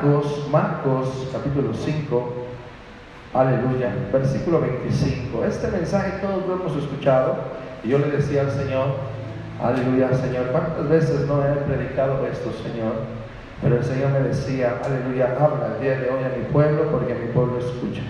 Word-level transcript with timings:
Marcos, 0.00 0.48
Marcos 0.50 1.28
capítulo 1.30 1.74
5, 1.74 2.32
aleluya, 3.34 3.92
versículo 4.10 4.62
25. 4.62 5.44
Este 5.44 5.68
mensaje 5.68 6.12
todos 6.22 6.46
lo 6.46 6.54
hemos 6.54 6.74
escuchado 6.82 7.36
y 7.84 7.88
yo 7.88 7.98
le 7.98 8.06
decía 8.06 8.42
al 8.42 8.50
Señor, 8.50 8.86
aleluya 9.62 10.08
Señor, 10.14 10.46
¿cuántas 10.52 10.88
veces 10.88 11.26
no 11.26 11.44
he 11.44 11.52
predicado 11.52 12.26
esto 12.26 12.50
Señor? 12.62 12.94
Pero 13.60 13.76
el 13.76 13.84
Señor 13.84 14.12
me 14.12 14.20
decía, 14.20 14.80
aleluya, 14.82 15.36
habla 15.38 15.74
el 15.74 15.82
día 15.82 16.00
de 16.00 16.08
hoy 16.08 16.24
a 16.24 16.34
mi 16.34 16.50
pueblo 16.50 16.90
porque 16.90 17.14
mi 17.14 17.26
pueblo 17.34 17.58
escucha. 17.58 18.00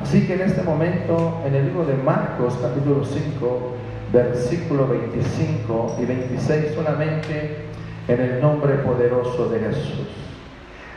Así 0.00 0.28
que 0.28 0.34
en 0.34 0.42
este 0.42 0.62
momento, 0.62 1.40
en 1.44 1.56
el 1.56 1.64
libro 1.64 1.84
de 1.86 1.94
Marcos 1.94 2.56
capítulo 2.62 3.04
5, 3.04 3.74
versículo 4.12 4.86
25 4.86 5.96
y 6.00 6.04
26 6.04 6.74
solamente 6.76 7.64
en 8.06 8.20
el 8.20 8.40
nombre 8.40 8.74
poderoso 8.74 9.48
de 9.48 9.58
Jesús. 9.58 10.24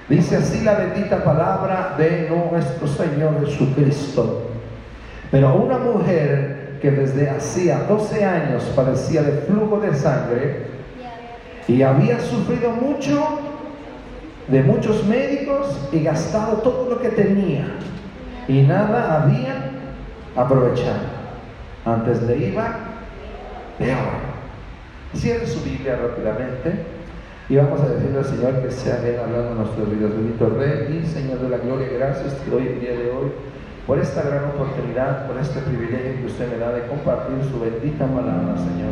Dice 0.09 0.37
así 0.37 0.63
la 0.63 0.75
bendita 0.75 1.21
palabra 1.21 1.95
de 1.97 2.29
nuestro 2.29 2.87
Señor 2.87 3.45
Jesucristo. 3.45 4.43
Pero 5.29 5.55
una 5.55 5.77
mujer 5.77 6.77
que 6.81 6.91
desde 6.91 7.29
hacía 7.29 7.79
12 7.79 8.23
años 8.23 8.63
padecía 8.73 9.21
de 9.23 9.33
flujo 9.41 9.81
de 9.81 9.93
sangre 9.93 10.67
y 11.67 11.81
había 11.81 12.19
sufrido 12.21 12.71
mucho 12.71 13.39
de 14.47 14.63
muchos 14.63 15.05
médicos 15.05 15.77
y 15.91 16.03
gastado 16.03 16.57
todo 16.57 16.89
lo 16.89 17.01
que 17.01 17.09
tenía 17.09 17.65
y 18.47 18.61
nada 18.61 19.23
había 19.23 19.71
aprovechado. 20.37 21.17
Antes 21.85 22.23
le 22.23 22.37
iba 22.37 22.79
peor. 23.77 24.37
Cierre 25.13 25.45
su 25.45 25.61
Biblia 25.63 25.99
rápidamente 26.01 26.96
y 27.49 27.55
vamos 27.55 27.79
a 27.79 27.87
decirle 27.87 28.17
al 28.17 28.25
Señor 28.25 28.61
que 28.61 28.71
sea 28.71 28.99
Él 29.07 29.19
hablando 29.23 29.51
en 29.51 29.57
nuestros 29.57 29.89
vidas. 29.89 30.11
Bendito 30.11 30.49
Rey 30.49 30.99
y 30.99 31.07
Señor 31.07 31.39
de 31.39 31.49
la 31.49 31.57
Gloria, 31.57 31.87
gracias 31.95 32.35
te 32.35 32.51
doy 32.51 32.67
el 32.67 32.79
día 32.81 32.91
de 32.91 33.09
hoy 33.11 33.31
por 33.87 33.99
esta 33.99 34.21
gran 34.21 34.51
oportunidad, 34.51 35.27
por 35.27 35.37
este 35.37 35.61
privilegio 35.61 36.19
que 36.19 36.25
usted 36.25 36.51
me 36.51 36.57
da 36.57 36.73
de 36.73 36.83
compartir 36.87 37.39
su 37.49 37.57
bendita 37.57 38.05
palabra, 38.05 38.51
Señor. 38.57 38.91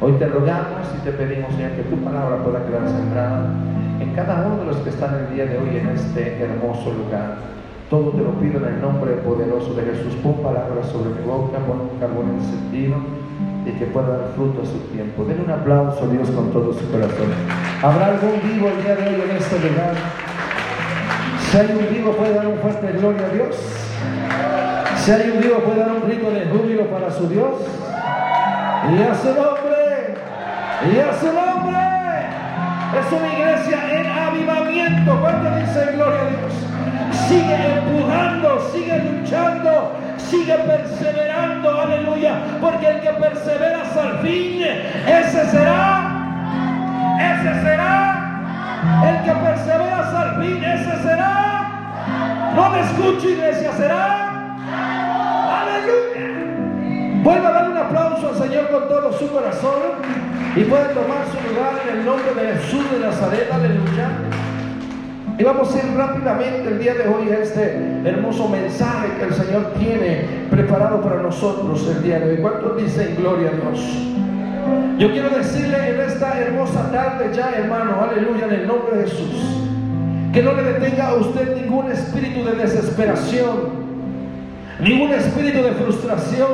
Hoy 0.00 0.12
te 0.16 0.26
rogamos 0.26 0.88
y 0.96 1.04
te 1.04 1.12
pedimos, 1.12 1.52
Señor, 1.52 1.72
que 1.72 1.82
tu 1.82 1.96
palabra 2.00 2.42
pueda 2.42 2.64
quedar 2.64 2.88
sembrada 2.88 3.52
en 4.00 4.14
cada 4.14 4.46
uno 4.46 4.64
de 4.64 4.64
los 4.64 4.76
que 4.78 4.88
están 4.88 5.20
el 5.20 5.34
día 5.34 5.44
de 5.44 5.58
hoy 5.58 5.76
en 5.76 5.88
este 5.88 6.40
hermoso 6.40 6.88
lugar. 6.88 7.36
Todo 7.90 8.12
te 8.12 8.22
lo 8.24 8.32
pido 8.40 8.64
en 8.64 8.74
el 8.74 8.80
nombre 8.80 9.12
poderoso 9.20 9.74
de 9.74 9.82
Jesús. 9.82 10.14
Pon 10.22 10.42
palabras 10.42 10.88
sobre 10.88 11.10
mi 11.10 11.26
boca, 11.26 11.58
pon 11.68 11.92
un 11.92 12.00
carbón 12.00 12.40
encendido 12.40 12.96
y 13.66 13.70
que 13.72 13.86
pueda 13.86 14.08
dar 14.08 14.32
fruto 14.34 14.62
a 14.62 14.66
su 14.66 14.78
tiempo. 14.92 15.24
Den 15.24 15.40
un 15.40 15.50
aplauso 15.50 16.04
a 16.04 16.08
Dios 16.08 16.30
con 16.30 16.52
todo 16.52 16.72
su 16.72 16.90
corazón. 16.90 17.32
¿Habrá 17.82 18.06
algún 18.08 18.40
vivo 18.42 18.68
el 18.68 18.82
día 18.82 18.96
de 18.96 19.08
hoy 19.08 19.30
en 19.30 19.36
este 19.36 19.58
lugar? 19.58 19.94
Si 21.50 21.56
hay 21.56 21.66
un 21.70 21.94
vivo, 21.94 22.12
puede 22.12 22.34
dar 22.34 22.46
un 22.46 22.58
fuerte 22.58 22.92
gloria 22.92 23.26
a 23.26 23.28
Dios. 23.30 23.56
Si 24.96 25.10
hay 25.10 25.30
un 25.30 25.40
vivo, 25.40 25.58
puede 25.60 25.80
dar 25.80 25.92
un 25.92 26.02
grito 26.08 26.30
de 26.30 26.46
júbilo 26.46 26.86
para 26.90 27.10
su 27.10 27.28
Dios. 27.28 27.54
Y 28.90 29.02
a 29.02 29.14
su 29.14 29.28
nombre, 29.28 30.14
y 30.92 30.98
a 30.98 31.12
su 31.18 31.26
nombre. 31.26 31.64
Es 33.00 33.12
una 33.12 33.32
iglesia 33.32 34.00
en 34.00 34.06
avivamiento. 34.06 35.20
¿Cuánto 35.20 35.56
dice 35.56 35.92
gloria 35.94 36.20
a 36.20 36.28
Dios? 36.28 36.52
Sigue 37.28 37.78
empujando, 37.78 38.70
sigue 38.72 38.98
luchando, 38.98 39.92
sigue 40.30 40.54
perseverando, 40.54 41.80
aleluya, 41.80 42.38
porque 42.60 42.88
el 42.88 43.00
que 43.00 43.10
persevera 43.10 43.82
hasta 43.82 44.02
el 44.10 44.18
fin, 44.18 44.62
ese 44.62 45.50
será, 45.50 46.10
ese 47.20 47.60
será, 47.62 48.40
el 49.08 49.24
que 49.24 49.32
persevera 49.32 49.98
hasta 50.00 50.22
el 50.24 50.42
fin, 50.42 50.64
ese 50.64 51.02
será, 51.02 52.52
no 52.54 52.70
me 52.70 52.80
escucho 52.80 53.28
iglesia, 53.28 53.72
será, 53.72 54.56
aleluya. 55.60 57.22
Vuelva 57.22 57.48
a 57.48 57.52
dar 57.52 57.70
un 57.70 57.76
aplauso 57.78 58.28
al 58.28 58.36
Señor 58.36 58.70
con 58.70 58.88
todo 58.88 59.12
su 59.18 59.30
corazón 59.30 60.02
y 60.56 60.64
puede 60.64 60.86
tomar 60.94 61.24
su 61.32 61.48
lugar 61.48 61.72
en 61.88 61.98
el 61.98 62.04
nombre 62.04 62.34
de 62.34 62.54
Jesús 62.54 62.90
de 62.90 62.98
Nazaret, 63.00 63.50
aleluya. 63.52 64.08
Y 65.36 65.42
vamos 65.42 65.74
a 65.74 65.78
ir 65.78 65.96
rápidamente 65.96 66.68
el 66.68 66.78
día 66.78 66.94
de 66.94 67.08
hoy 67.08 67.28
a 67.30 67.40
este 67.40 67.76
hermoso 68.04 68.48
mensaje 68.48 69.08
que 69.18 69.24
el 69.24 69.34
Señor 69.34 69.72
tiene 69.80 70.46
preparado 70.48 71.00
para 71.00 71.22
nosotros 71.22 71.84
el 71.88 72.04
día 72.04 72.20
de 72.20 72.30
hoy. 72.30 72.36
¿Cuántos 72.36 72.76
dicen 72.76 73.16
gloria 73.16 73.48
a 73.48 73.52
Dios? 73.52 73.80
Yo 74.96 75.10
quiero 75.10 75.30
decirle 75.30 75.88
en 75.88 76.00
esta 76.02 76.38
hermosa 76.38 76.88
tarde 76.92 77.32
ya, 77.34 77.50
hermano, 77.50 78.00
aleluya, 78.00 78.46
en 78.46 78.52
el 78.52 78.66
nombre 78.68 78.96
de 78.96 79.04
Jesús, 79.04 79.34
que 80.32 80.40
no 80.40 80.52
le 80.54 80.62
detenga 80.62 81.08
a 81.08 81.14
usted 81.14 81.60
ningún 81.60 81.90
espíritu 81.90 82.44
de 82.44 82.52
desesperación, 82.52 83.56
ningún 84.78 85.10
espíritu 85.14 85.62
de 85.64 85.72
frustración, 85.72 86.48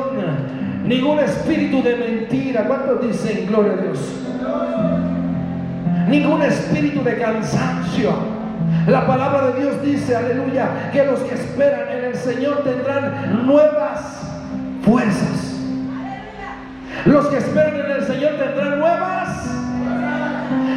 ningún 0.87 1.19
espíritu 1.19 1.83
de 1.83 1.95
mentira. 1.97 2.63
¿Cuántos 2.63 3.07
dicen 3.07 3.45
gloria 3.45 3.73
a 3.73 3.77
Dios? 3.77 3.99
Ningún 6.09 6.41
espíritu 6.41 7.03
de 7.03 7.17
cansancio. 7.19 8.40
La 8.87 9.05
palabra 9.05 9.47
de 9.47 9.61
Dios 9.61 9.81
dice, 9.83 10.15
aleluya, 10.15 10.89
que 10.91 11.05
los 11.05 11.19
que 11.19 11.35
esperan 11.35 11.89
en 11.89 12.05
el 12.05 12.15
Señor 12.15 12.63
tendrán 12.63 13.45
nuevas 13.45 14.21
fuerzas. 14.83 15.59
Los 17.05 17.27
que 17.27 17.37
esperan 17.37 17.75
en 17.75 17.91
el 17.91 18.05
Señor 18.05 18.31
tendrán 18.33 18.79
nuevas. 18.79 19.11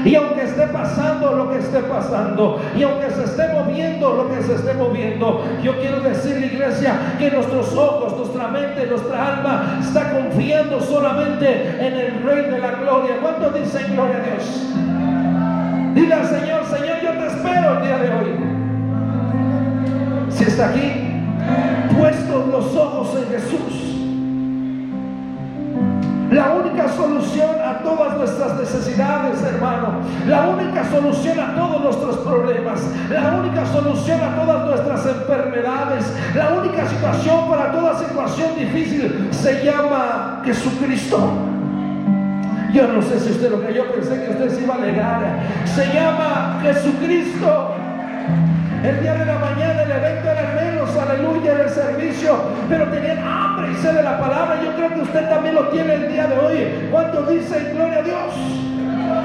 Y 0.05 0.15
aunque 0.17 0.43
esté 0.43 0.67
pasando 0.67 1.33
lo 1.33 1.51
que 1.51 1.59
esté 1.59 1.81
pasando, 1.81 2.61
y 2.77 2.83
aunque 2.83 3.11
se 3.11 3.25
esté 3.25 3.49
moviendo 3.55 4.13
lo 4.15 4.35
que 4.35 4.43
se 4.43 4.55
esté 4.55 4.75
moviendo, 4.75 5.43
yo 5.63 5.81
quiero 5.81 6.01
decirle, 6.01 6.49
iglesia, 6.49 6.95
que 7.19 7.31
nuestros 7.31 7.75
ojos, 7.75 8.17
nuestra 8.19 8.49
mente, 8.49 8.87
nuestra 8.87 9.37
alma 9.37 9.79
está 9.81 10.13
confiando 10.13 10.81
solamente 10.81 11.79
en 11.81 11.95
el 11.95 12.23
Rey 12.23 12.51
de 12.51 12.59
la 12.59 12.73
Gloria. 12.73 13.17
¿Cuántos 13.23 13.55
dicen 13.55 13.95
gloria 13.95 14.17
a 14.17 14.21
Dios? 14.21 14.75
Dile 15.95 16.15
al 16.15 16.27
Señor, 16.27 16.65
Señor, 16.67 16.94
el 17.49 17.83
día 17.83 17.99
de 17.99 18.11
hoy. 18.11 18.37
Si 20.31 20.45
está 20.45 20.71
aquí, 20.71 21.23
puestos 21.99 22.47
los 22.49 22.75
ojos 22.77 23.17
en 23.23 23.29
Jesús. 23.29 23.91
La 26.31 26.51
única 26.51 26.89
solución 26.89 27.51
a 27.65 27.79
todas 27.79 28.17
nuestras 28.17 28.59
necesidades, 28.59 29.41
hermano. 29.43 30.01
La 30.27 30.49
única 30.49 30.85
solución 30.91 31.39
a 31.39 31.55
todos 31.55 31.83
nuestros 31.83 32.17
problemas. 32.19 32.81
La 33.09 33.37
única 33.37 33.65
solución 33.67 34.21
a 34.21 34.35
todas 34.35 34.67
nuestras 34.67 35.07
enfermedades. 35.07 36.13
La 36.35 36.55
única 36.55 36.89
situación 36.89 37.49
para 37.49 37.71
toda 37.73 37.99
situación 37.99 38.57
difícil 38.59 39.29
se 39.31 39.65
llama 39.65 40.43
Jesucristo. 40.45 41.54
Yo 42.75 42.89
no 42.89 43.01
sé 43.01 43.21
si 43.21 43.31
usted 43.31 43.53
lo 43.53 43.63
creyó, 43.63 43.85
pensé 43.93 44.21
que 44.21 44.31
usted 44.33 44.51
se 44.51 44.65
iba 44.65 44.75
a 44.75 44.79
alegar. 44.79 45.21
Se 45.65 45.87
llama 45.95 46.59
Jesucristo. 46.61 47.77
El 48.83 49.01
día 49.01 49.15
de 49.15 49.27
la 49.27 49.39
mañana 49.39 49.83
el 49.85 49.93
evento 49.93 50.29
era 50.29 50.61
menos, 50.61 50.91
aleluya, 50.97 51.53
en 51.53 51.61
el 51.61 51.71
servicio, 51.71 52.37
pero 52.69 52.89
tenían 52.89 53.19
hambre 53.19 53.71
y 53.71 53.77
sed 53.77 53.93
de 53.93 54.03
la 54.03 54.19
palabra. 54.19 54.61
Yo 54.61 54.75
creo 54.75 54.93
que 54.93 55.03
usted 55.03 55.29
también 55.29 55.55
lo 55.55 55.69
tiene 55.69 55.95
el 55.95 56.13
día 56.13 56.27
de 56.27 56.37
hoy. 56.37 56.89
¿Cuánto 56.91 57.23
dice 57.23 57.73
gloria 57.73 57.99
a 57.99 58.03
Dios? 58.03 58.35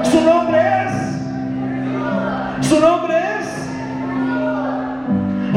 Su 0.04 0.20
nombre 0.20 0.60
es. 0.84 2.68
Su 2.68 2.78
nombre 2.78 3.16
es. 3.18 3.48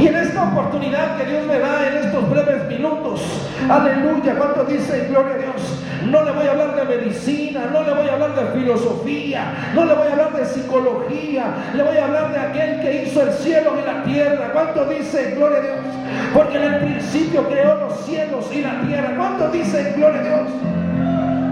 Y 0.01 0.07
en 0.07 0.16
esta 0.16 0.44
oportunidad 0.46 1.16
que 1.18 1.25
Dios 1.25 1.46
me 1.46 1.60
da 1.60 1.88
en 1.88 1.98
estos 1.98 2.28
breves 2.28 2.68
minutos, 2.68 3.22
aleluya, 3.69 4.34
¿cuánto 4.36 4.66
dice 4.66 5.06
gloria 5.12 5.36
a 5.36 5.38
Dios? 5.38 5.82
No 6.09 6.23
le 6.23 6.31
voy 6.31 6.47
a 6.47 6.51
hablar 6.51 6.75
de 6.75 6.97
medicina, 6.97 7.69
no 7.71 7.83
le 7.83 7.94
voy 7.94 8.07
a 8.07 8.13
hablar 8.13 8.35
de 8.35 8.59
filosofía, 8.59 9.53
no 9.73 9.85
le 9.85 9.94
voy 9.94 10.07
a 10.07 10.11
hablar 10.11 10.33
de 10.33 10.45
psicología, 10.45 11.45
le 11.75 11.83
voy 11.83 11.97
a 11.97 12.05
hablar 12.05 12.31
de 12.31 12.39
aquel 12.39 12.81
que 12.81 13.03
hizo 13.03 13.21
el 13.21 13.31
cielo 13.33 13.71
y 13.81 13.85
la 13.85 14.03
tierra. 14.03 14.51
¿Cuánto 14.53 14.85
dice 14.85 15.35
gloria 15.35 15.57
a 15.57 15.61
Dios? 15.61 15.77
Porque 16.33 16.57
en 16.57 16.73
el 16.73 16.79
principio 16.79 17.47
creó 17.47 17.75
los 17.75 18.05
cielos 18.05 18.45
y 18.53 18.61
la 18.61 18.81
tierra. 18.81 19.13
¿Cuánto 19.17 19.50
dice 19.50 19.94
gloria 19.95 20.19
a 20.19 20.23
Dios? 20.23 20.50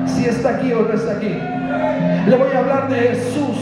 Si 0.07 0.25
está 0.25 0.49
aquí 0.55 0.73
o 0.73 0.81
no 0.81 0.93
está 0.93 1.13
aquí. 1.13 1.37
Le 2.27 2.35
voy 2.35 2.51
a 2.53 2.59
hablar 2.59 2.89
de 2.89 2.99
Jesús, 2.99 3.57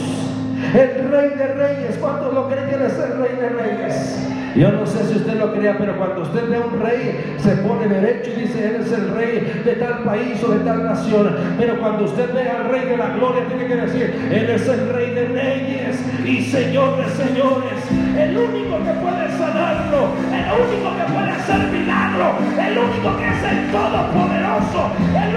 el 0.74 1.10
Rey 1.10 1.30
de 1.30 1.46
Reyes. 1.54 1.96
¿Cuántos 1.98 2.34
lo 2.34 2.48
creen 2.48 2.68
que 2.68 2.74
es 2.86 2.98
el 2.98 3.18
Rey 3.18 3.36
de 3.36 3.48
Reyes? 3.48 4.30
Yo 4.56 4.72
no 4.72 4.84
sé 4.84 5.04
si 5.04 5.16
usted 5.16 5.34
lo 5.34 5.52
crea, 5.52 5.76
pero 5.78 5.96
cuando 5.96 6.22
usted 6.22 6.48
ve 6.48 6.56
a 6.56 6.60
un 6.60 6.80
rey, 6.80 7.36
se 7.38 7.56
pone 7.58 7.86
derecho 7.86 8.30
y 8.36 8.42
dice, 8.42 8.66
Él 8.66 8.82
es 8.82 8.92
el 8.92 9.14
rey 9.14 9.62
de 9.64 9.72
tal 9.76 10.02
país 10.02 10.42
o 10.42 10.48
de 10.48 10.58
tal 10.60 10.84
nación. 10.84 11.36
Pero 11.58 11.78
cuando 11.78 12.04
usted 12.04 12.34
ve 12.34 12.48
al 12.48 12.68
rey 12.68 12.84
de 12.86 12.96
la 12.96 13.10
gloria, 13.10 13.46
tiene 13.46 13.66
que 13.66 13.76
decir, 13.76 14.28
Él 14.32 14.50
es 14.50 14.68
el 14.68 14.92
rey 14.92 15.10
de 15.14 15.24
reyes 15.28 16.04
y 16.24 16.42
señor 16.42 16.96
de 16.96 17.10
señores. 17.10 17.78
El 18.18 18.36
único 18.36 18.78
que 18.78 18.92
puede 19.00 19.30
sanarlo, 19.38 20.10
el 20.34 20.46
único 20.50 20.96
que 20.96 21.12
puede 21.12 21.30
hacer 21.30 21.60
milagro, 21.70 22.34
el 22.58 22.78
único 22.78 23.16
que 23.16 23.28
es 23.28 23.42
el 23.44 23.70
todopoderoso, 23.70 24.90
el 25.14 25.36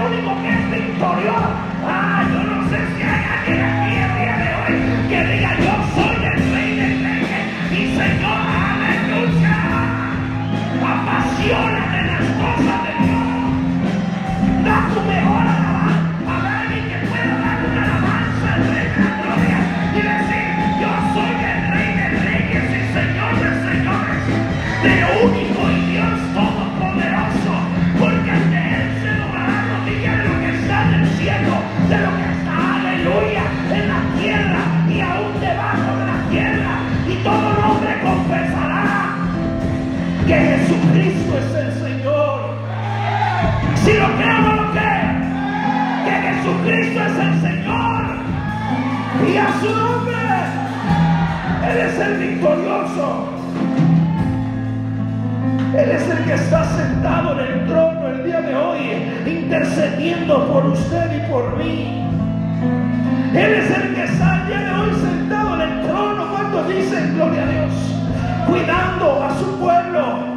por 60.12 60.66
usted 60.66 61.16
y 61.16 61.30
por 61.30 61.56
mí. 61.56 62.06
Él 63.32 63.54
es 63.54 63.70
el 63.70 63.94
que 63.94 64.04
está 64.04 64.44
día 64.46 64.60
de 64.60 64.70
hoy 64.70 64.90
sentado 65.00 65.54
en 65.54 65.60
el 65.62 65.86
trono. 65.86 66.30
Cuando 66.30 66.64
dicen 66.64 67.14
gloria 67.14 67.42
a 67.42 67.46
Dios, 67.46 67.72
cuidando 68.46 69.24
a 69.24 69.34
su 69.38 69.58
pueblo. 69.58 70.34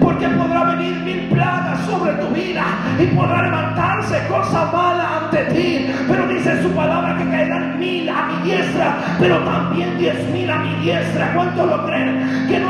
Porque 0.00 0.28
podrá 0.28 0.64
venir 0.64 0.96
mil 0.96 1.28
plagas 1.28 1.78
sobre 1.86 2.12
tu 2.14 2.26
vida 2.34 2.64
y 2.98 3.06
podrá 3.14 3.42
levantarse 3.42 4.26
cosa 4.26 4.68
mala 4.72 5.20
ante 5.24 5.44
ti. 5.44 5.86
Pero 6.08 6.26
dice 6.26 6.60
su 6.60 6.70
palabra 6.70 7.18
que 7.18 7.30
caerán 7.30 7.78
mil 7.78 8.08
a 8.08 8.26
mi 8.26 8.50
diestra, 8.50 8.96
pero 9.20 9.38
también 9.44 9.96
diez 9.96 10.28
mil 10.32 10.50
a 10.50 10.56
mi 10.56 10.74
diestra. 10.84 11.32
¿Cuánto 11.34 11.66
lo 11.66 11.86
creen? 11.86 12.46
Que 12.48 12.58
no 12.58 12.69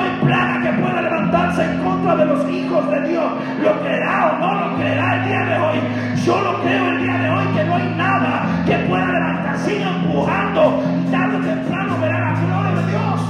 de 2.90 3.08
Dios. 3.08 3.32
¿Lo 3.62 3.80
creerá 3.80 4.32
o 4.32 4.38
no 4.38 4.54
lo 4.54 4.76
creerá 4.76 5.16
el 5.16 5.28
día 5.28 5.44
de 5.44 5.56
hoy? 5.58 5.78
Yo 6.24 6.40
lo 6.40 6.60
creo 6.62 6.90
el 6.90 7.02
día 7.02 7.18
de 7.18 7.30
hoy 7.30 7.46
que 7.54 7.64
no 7.64 7.76
hay 7.76 7.94
nada 7.96 8.46
que 8.66 8.76
pueda 8.88 9.06
levantarse. 9.06 9.70
Sigue 9.70 9.82
empujando 9.82 10.82
tarde 11.10 11.36
o 11.36 11.40
temprano 11.40 11.96
verá 12.00 12.18
la 12.18 12.40
gloria 12.40 12.80
de 12.80 12.90
Dios. 12.90 13.20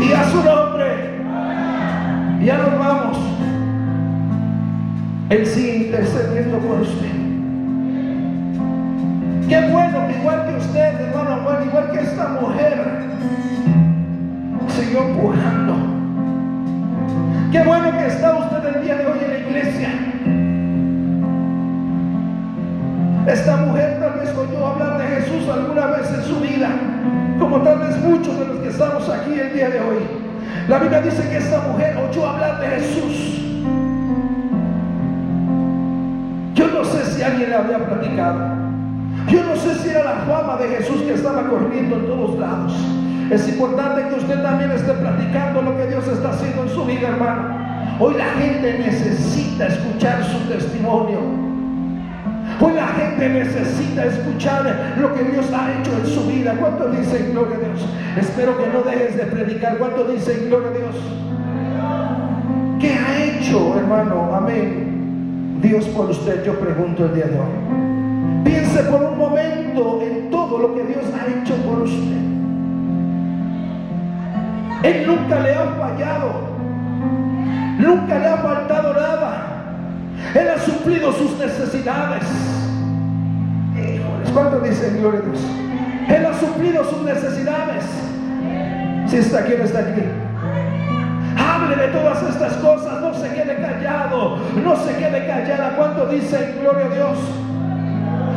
Y 0.00 0.12
a 0.12 0.24
su 0.30 0.42
nombre. 0.42 1.12
Ya 2.44 2.58
nos 2.58 2.78
vamos. 2.78 3.18
Él 5.30 5.46
sigue 5.46 5.76
intercediendo 5.86 6.58
por 6.58 6.80
usted. 6.80 7.12
Qué 9.48 9.68
bueno 9.70 10.06
que 10.06 10.18
igual 10.18 10.46
que 10.46 10.56
usted, 10.56 11.00
hermano 11.00 11.64
igual 11.64 11.90
que 11.92 12.00
esta 12.00 12.28
mujer, 12.40 13.02
siguió 14.68 15.02
empujando. 15.02 15.71
Qué 17.52 17.62
bueno 17.64 17.92
que 17.98 18.06
está 18.06 18.34
usted 18.34 18.76
el 18.76 18.82
día 18.82 18.96
de 18.96 19.06
hoy 19.06 19.18
en 19.22 19.30
la 19.30 19.38
iglesia. 19.38 19.90
Esta 23.26 23.56
mujer 23.58 24.00
tal 24.00 24.20
vez 24.20 24.34
oyó 24.34 24.66
hablar 24.68 24.96
de 24.96 25.06
Jesús 25.16 25.46
alguna 25.50 25.86
vez 25.88 26.10
en 26.14 26.22
su 26.22 26.40
vida, 26.40 26.70
como 27.38 27.60
tal 27.60 27.80
vez 27.80 27.98
muchos 27.98 28.38
de 28.38 28.46
los 28.46 28.56
que 28.56 28.68
estamos 28.68 29.06
aquí 29.06 29.38
el 29.38 29.52
día 29.52 29.68
de 29.68 29.80
hoy. 29.80 29.98
La 30.66 30.78
Biblia 30.78 31.02
dice 31.02 31.28
que 31.28 31.36
esta 31.36 31.60
mujer 31.68 31.94
oyó 31.98 32.26
hablar 32.26 32.58
de 32.58 32.68
Jesús. 32.68 33.38
Yo 36.54 36.68
no 36.68 36.84
sé 36.86 37.04
si 37.04 37.22
alguien 37.22 37.50
le 37.50 37.56
había 37.56 37.86
platicado. 37.86 38.38
Yo 39.28 39.44
no 39.44 39.56
sé 39.56 39.74
si 39.74 39.90
era 39.90 40.04
la 40.04 40.14
fama 40.20 40.56
de 40.56 40.68
Jesús 40.68 41.02
que 41.02 41.12
estaba 41.12 41.46
corriendo 41.50 41.96
en 41.96 42.06
todos 42.06 42.38
lados. 42.38 42.72
Es 43.30 43.48
importante 43.48 44.08
que 44.08 44.14
usted 44.14 44.42
también 44.42 44.70
esté 44.72 44.92
platicando 44.92 45.62
lo 45.62 45.76
que 45.76 45.86
Dios 45.86 46.06
está 46.06 46.30
haciendo 46.30 46.64
en 46.64 46.68
su 46.68 46.84
vida, 46.84 47.08
hermano. 47.08 47.62
Hoy 47.98 48.14
la 48.14 48.30
gente 48.40 48.78
necesita 48.78 49.66
escuchar 49.68 50.24
su 50.24 50.38
testimonio. 50.48 51.20
Hoy 52.60 52.74
la 52.74 52.86
gente 52.88 53.28
necesita 53.28 54.04
escuchar 54.06 54.94
lo 54.98 55.14
que 55.14 55.24
Dios 55.24 55.46
ha 55.52 55.72
hecho 55.72 55.92
en 55.92 56.06
su 56.06 56.26
vida. 56.26 56.54
¿Cuánto 56.58 56.90
dice 56.90 57.30
gloria 57.30 57.56
a 57.56 57.60
Dios? 57.60 57.88
Espero 58.18 58.56
que 58.58 58.66
no 58.68 58.82
dejes 58.82 59.16
de 59.16 59.24
predicar. 59.24 59.78
¿Cuánto 59.78 60.04
dice 60.04 60.46
gloria 60.46 60.68
a 60.68 60.72
Dios? 60.72 60.96
¿Qué 62.80 62.92
ha 62.92 63.24
hecho, 63.24 63.78
hermano? 63.78 64.34
Amén. 64.34 65.58
Dios 65.62 65.84
por 65.86 66.10
usted, 66.10 66.44
yo 66.44 66.58
pregunto 66.58 67.06
el 67.06 67.14
día 67.14 67.26
de 67.26 67.38
hoy. 67.38 68.42
Piense 68.44 68.82
por 68.84 69.02
un 69.02 69.18
momento 69.18 70.00
en 70.02 70.30
todo 70.30 70.58
lo 70.58 70.74
que 70.74 70.82
Dios 70.84 71.04
ha 71.14 71.26
hecho 71.30 71.54
por 71.64 71.82
usted. 71.82 72.41
Él 74.82 75.06
nunca 75.06 75.40
le 75.40 75.54
ha 75.54 75.64
fallado. 75.78 76.52
Nunca 77.78 78.18
le 78.18 78.26
ha 78.26 78.36
faltado 78.36 78.92
nada. 78.94 79.46
Él 80.34 80.48
ha 80.48 80.58
suplido 80.58 81.12
sus 81.12 81.38
necesidades. 81.38 82.24
Híjoles, 83.76 84.30
¿cuánto 84.32 84.60
dicen 84.60 84.98
gloria 85.00 85.20
a 85.20 85.22
Dios? 85.22 85.40
Él 86.08 86.26
ha 86.26 86.34
suplido 86.34 86.84
sus 86.84 87.02
necesidades. 87.02 87.84
Si 89.06 89.16
está 89.16 89.40
aquí 89.40 89.52
o 89.54 89.64
está 89.64 89.80
aquí. 89.80 90.02
Hable 91.36 91.76
de 91.76 91.88
todas 91.88 92.22
estas 92.22 92.54
cosas, 92.54 93.00
no 93.00 93.14
se 93.14 93.28
quede 93.34 93.56
callado, 93.56 94.38
no 94.62 94.76
se 94.76 94.96
quede 94.96 95.26
callada. 95.26 95.74
¿Cuánto 95.76 96.06
dicen 96.06 96.56
gloria 96.60 96.86
a 96.86 96.94
Dios? 96.94 97.18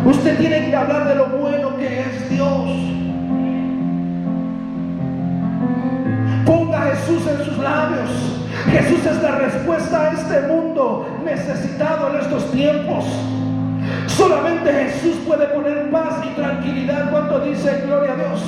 Usted 0.06 0.38
tiene 0.38 0.70
que 0.70 0.76
hablar 0.76 1.08
de 1.08 1.16
lo 1.16 1.28
bueno 1.28 1.76
que 1.78 2.02
es 2.02 2.30
Dios. 2.30 3.05
Jesús 6.96 7.28
en 7.28 7.46
sus 7.46 7.58
labios. 7.58 8.10
Jesús 8.72 9.06
es 9.06 9.22
la 9.22 9.32
respuesta 9.32 10.02
a 10.02 10.14
este 10.14 10.48
mundo 10.48 11.06
necesitado 11.24 12.10
en 12.10 12.22
estos 12.22 12.52
tiempos. 12.52 13.06
Solamente 14.08 14.72
Jesús 14.72 15.18
puede 15.28 15.46
poner 15.48 15.90
paz 15.92 16.24
y 16.26 16.30
tranquilidad. 16.36 17.12
cuando 17.12 17.40
dice 17.42 17.84
gloria 17.86 18.14
a 18.14 18.16
Dios? 18.16 18.42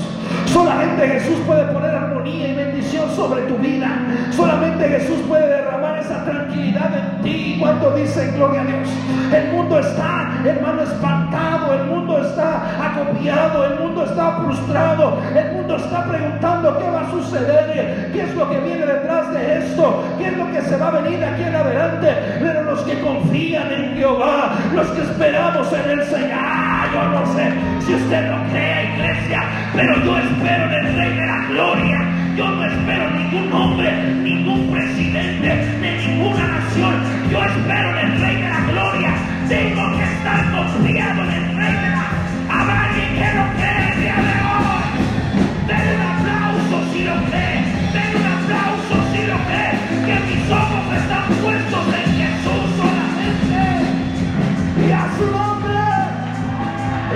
Solamente 0.45 1.07
Jesús 1.07 1.37
puede 1.45 1.65
poner 1.73 1.91
armonía 1.91 2.47
y 2.47 2.55
bendición 2.55 3.13
sobre 3.15 3.41
tu 3.43 3.57
vida. 3.57 3.89
Solamente 4.31 4.87
Jesús 4.87 5.19
puede 5.27 5.47
derramar 5.47 5.86
esa 5.99 6.23
tranquilidad 6.23 6.91
en 6.95 7.21
ti. 7.21 7.57
cuando 7.59 7.91
dice 7.91 8.31
gloria 8.35 8.61
a 8.61 8.65
Dios? 8.65 8.89
El 9.33 9.51
mundo 9.51 9.79
está, 9.79 10.31
hermano, 10.45 10.83
espantado. 10.83 11.73
El 11.73 11.83
mundo 11.85 12.21
está 12.21 12.91
acopiado. 12.91 13.65
El 13.65 13.79
mundo 13.79 14.03
está 14.05 14.37
frustrado. 14.37 15.19
El 15.35 15.51
mundo 15.53 15.75
está 15.75 16.05
preguntando 16.05 16.77
qué 16.77 16.89
va 16.89 17.01
a 17.01 17.11
suceder. 17.11 18.11
¿Qué 18.13 18.21
es 18.21 18.35
lo 18.35 18.49
que 18.49 18.59
viene 18.59 18.85
detrás 18.85 19.33
de 19.33 19.57
esto? 19.59 20.03
¿Qué 20.17 20.27
es 20.27 20.37
lo 20.37 20.51
que 20.51 20.61
se 20.61 20.77
va 20.77 20.87
a 20.87 21.01
venir 21.01 21.23
aquí 21.23 21.43
en 21.43 21.55
adelante? 21.55 22.15
Pero 22.39 22.63
los 22.63 22.81
que 22.81 22.99
confían 23.01 23.71
en 23.71 23.95
Jehová, 23.95 24.55
los 24.73 24.87
que 24.87 25.01
esperamos 25.01 25.73
en 25.73 25.99
el 25.99 26.05
Señor, 26.05 26.76
no 27.05 27.25
sé 27.33 27.51
si 27.85 27.93
usted 27.93 28.29
lo 28.29 28.43
cree, 28.49 28.93
iglesia, 28.93 29.43
pero 29.75 30.03
yo 30.03 30.17
espero 30.17 30.65
en 30.65 30.85
el 30.85 30.95
Rey 30.95 31.13
de 31.15 31.25
la 31.25 31.45
Gloria. 31.49 31.99
Yo 32.35 32.47
no 32.49 32.65
espero 32.65 33.09
ningún 33.11 33.53
hombre, 33.53 33.91
ningún 34.21 34.71
presidente 34.71 35.47
de 35.47 36.07
ninguna 36.07 36.47
nación. 36.47 36.93
Yo 37.31 37.43
espero 37.43 37.99
en 37.99 38.11
el 38.11 38.21
Rey 38.21 38.35
de 38.35 38.49
la 38.49 38.61
Gloria. 38.71 39.13
Tengo 39.47 39.97
que 39.97 40.03
estar 40.03 40.51
confiado 40.51 41.23
en 41.23 41.31
el 41.31 41.57
Rey 41.57 41.73
de 41.73 41.89
la 41.89 42.07
Habrá 42.49 42.83
alguien 42.85 43.09
que 43.15 43.37
lo 43.37 43.53
cree 43.57 44.36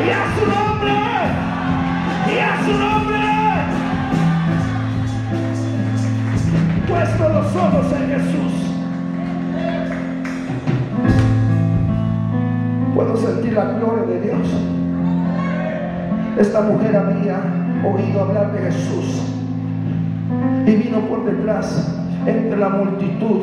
Y 0.03 0.09
a 0.09 0.23
su 0.35 0.45
nombre. 0.49 0.93
Y 2.27 2.39
a 2.39 2.65
su 2.65 2.73
nombre. 2.79 3.19
Puesto 6.87 7.29
los 7.29 7.55
ojos 7.55 7.85
en 7.93 8.09
Jesús. 8.09 8.53
Puedo 12.95 13.17
sentir 13.17 13.53
la 13.53 13.65
gloria 13.65 14.05
de 14.05 14.21
Dios. 14.21 14.47
Esta 16.39 16.61
mujer 16.61 16.95
había 16.95 17.39
oído 17.83 18.21
hablar 18.21 18.51
de 18.53 18.71
Jesús 18.71 19.21
y 20.65 20.71
vino 20.75 20.99
por 21.01 21.25
detrás 21.25 21.95
entre 22.25 22.57
la 22.57 22.69
multitud 22.69 23.41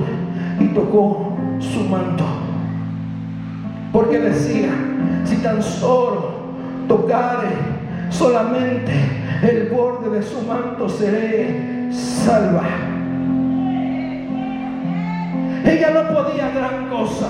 y 0.58 0.66
tocó 0.68 1.36
su 1.60 1.84
manto. 1.84 2.24
Porque 3.92 4.18
decía, 4.18 4.70
si 5.24 5.36
tan 5.36 5.62
solo 5.62 6.37
tocare 6.88 7.50
solamente 8.10 8.92
el 9.42 9.68
borde 9.68 10.18
de 10.18 10.22
su 10.22 10.40
manto, 10.42 10.88
seré 10.88 11.90
salva. 11.92 12.64
Ella 15.64 15.90
no 15.90 16.14
podía 16.14 16.50
gran 16.50 16.88
cosa. 16.88 17.28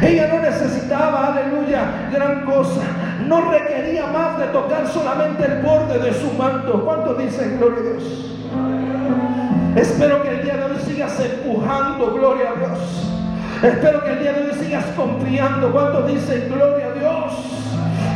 Ella 0.00 0.28
no 0.28 0.40
necesitaba, 0.40 1.28
aleluya, 1.28 2.08
gran 2.10 2.44
cosa. 2.44 2.80
No 3.26 3.50
requería 3.50 4.06
más 4.06 4.38
de 4.38 4.46
tocar 4.46 4.86
solamente 4.88 5.44
el 5.44 5.62
borde 5.62 5.98
de 5.98 6.14
su 6.14 6.32
manto. 6.32 6.82
¿Cuánto 6.84 7.14
dicen 7.14 7.58
gloria 7.58 7.78
a 7.78 7.82
Dios? 7.82 8.30
Espero 9.76 10.22
que 10.22 10.28
el 10.30 10.42
día 10.42 10.56
de 10.56 10.64
hoy 10.64 10.78
sigas 10.86 11.20
empujando, 11.20 12.14
gloria 12.14 12.50
a 12.50 12.54
Dios. 12.54 12.78
Espero 13.62 14.04
que 14.04 14.10
el 14.10 14.18
día 14.20 14.32
de 14.32 14.50
hoy 14.50 14.58
sigas 14.58 14.84
confiando. 14.96 15.72
¿Cuánto 15.72 16.06
dicen 16.06 16.48
gloria 16.48 16.86
a 16.86 16.90
Dios? 16.90 16.93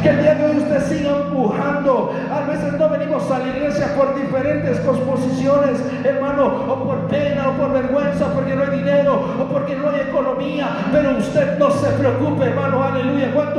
El 0.08 0.22
día 0.22 0.34
de 0.36 0.46
hoy 0.46 0.56
usted 0.56 0.86
siga 0.88 1.16
empujando. 1.16 2.14
A 2.32 2.40
veces 2.48 2.72
no 2.72 2.88
venimos 2.88 3.30
a 3.30 3.40
la 3.40 3.48
iglesia 3.48 3.94
por 3.94 4.14
diferentes 4.14 4.80
composiciones, 4.80 5.78
hermano, 6.02 6.46
o 6.66 6.82
por 6.82 6.98
pena, 7.08 7.50
o 7.50 7.52
por 7.52 7.72
vergüenza, 7.74 8.32
porque 8.32 8.56
no 8.56 8.62
hay 8.62 8.78
dinero, 8.78 9.22
o 9.38 9.44
porque 9.52 9.76
no 9.76 9.90
hay 9.90 10.00
economía. 10.08 10.68
Pero 10.90 11.18
usted 11.18 11.58
no 11.58 11.70
se 11.70 11.88
preocupe, 11.90 12.46
hermano, 12.46 12.82
aleluya. 12.82 13.07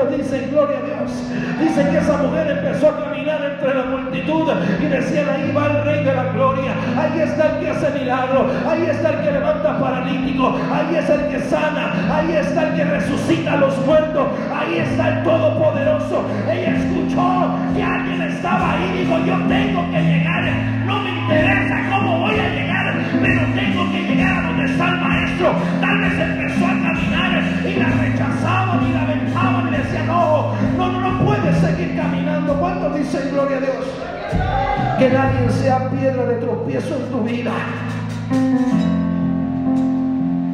¿Cuántos 0.10 0.32
dicen 0.32 0.50
gloria 0.50 0.78
a 0.78 0.82
Dios? 0.82 1.12
Dicen 1.60 1.92
que 1.92 1.98
esa 1.98 2.18
mujer 2.18 2.50
empezó 2.50 2.89
a 2.89 3.04
caminar 3.04 3.42
entre 3.46 3.75
la 3.75 3.86
multitud 3.86 4.50
y 4.82 4.86
decían, 4.86 5.30
ahí 5.30 5.51
va 5.56 5.68
el 5.68 5.84
rey 5.86 6.04
de 6.04 6.16
la 6.16 6.24
gloria. 6.34 6.74
Ahí 6.98 7.20
está 7.20 7.46
el 7.51 7.60
que 7.60 7.70
hace 7.70 8.00
milagro. 8.00 8.48
Ahí 8.68 8.84
está 8.89 9.10
el 9.12 9.20
que 9.22 9.32
levanta 9.32 9.80
paralítico. 9.80 10.58
Ahí 10.74 10.96
es 10.96 11.10
el 11.10 11.28
que 11.28 11.39
sana. 11.42 11.94
Ahí 12.12 12.32
está 12.32 12.70
el 12.70 12.75
que 12.75 12.84
resucita 12.86 13.54
a 13.54 13.58
los 13.58 13.78
muertos. 13.86 14.28
Ahí 14.51 14.80
está 14.80 15.10
el 15.10 15.24
todopoderoso. 15.24 16.25
Ella 16.50 16.75
escuchó 16.75 17.56
que 17.75 17.84
alguien 17.84 18.22
estaba 18.24 18.74
ahí. 18.74 19.04
Dijo, 19.04 19.18
yo 19.25 19.36
tengo 19.48 19.92
que 19.92 20.01
llegar. 20.01 20.44
No 20.86 21.01
me 21.01 21.10
interesa 21.10 21.82
cómo 21.92 22.20
voy 22.22 22.39
a 22.39 22.50
llegar, 22.50 22.78
pero 23.22 23.42
tengo 23.54 23.92
que 23.92 24.01
llegar 24.04 24.38
a 24.38 24.48
donde 24.48 24.66
está 24.66 24.89
el 24.89 25.01
maestro. 25.01 25.56
Tal 25.82 26.00
vez 26.00 26.20
empezó 26.20 26.66
a 26.66 26.70
caminar 26.70 27.44
y 27.66 27.75
la 27.75 27.89
rechazaban 27.89 28.88
y 28.88 28.94
la 28.94 29.01
aventaban 29.04 29.68
y 29.68 29.72
le 29.72 29.78
decían, 29.80 30.08
no, 30.08 30.54
no, 30.78 30.92
no, 30.92 31.00
no 31.00 31.25
puedes 31.25 31.58
seguir 31.58 31.96
caminando. 31.96 32.54
¿Cuántos 32.60 32.96
dicen 32.96 33.32
gloria 33.32 33.58
a 33.58 33.62
Dios? 33.62 33.86
Que 35.00 35.10
nadie 35.10 35.50
sea 35.50 35.89
piedra 35.89 36.25
de 36.25 36.36
tropiezo 36.36 36.96
en 36.96 37.12
tu 37.12 37.22
vida. 37.24 37.51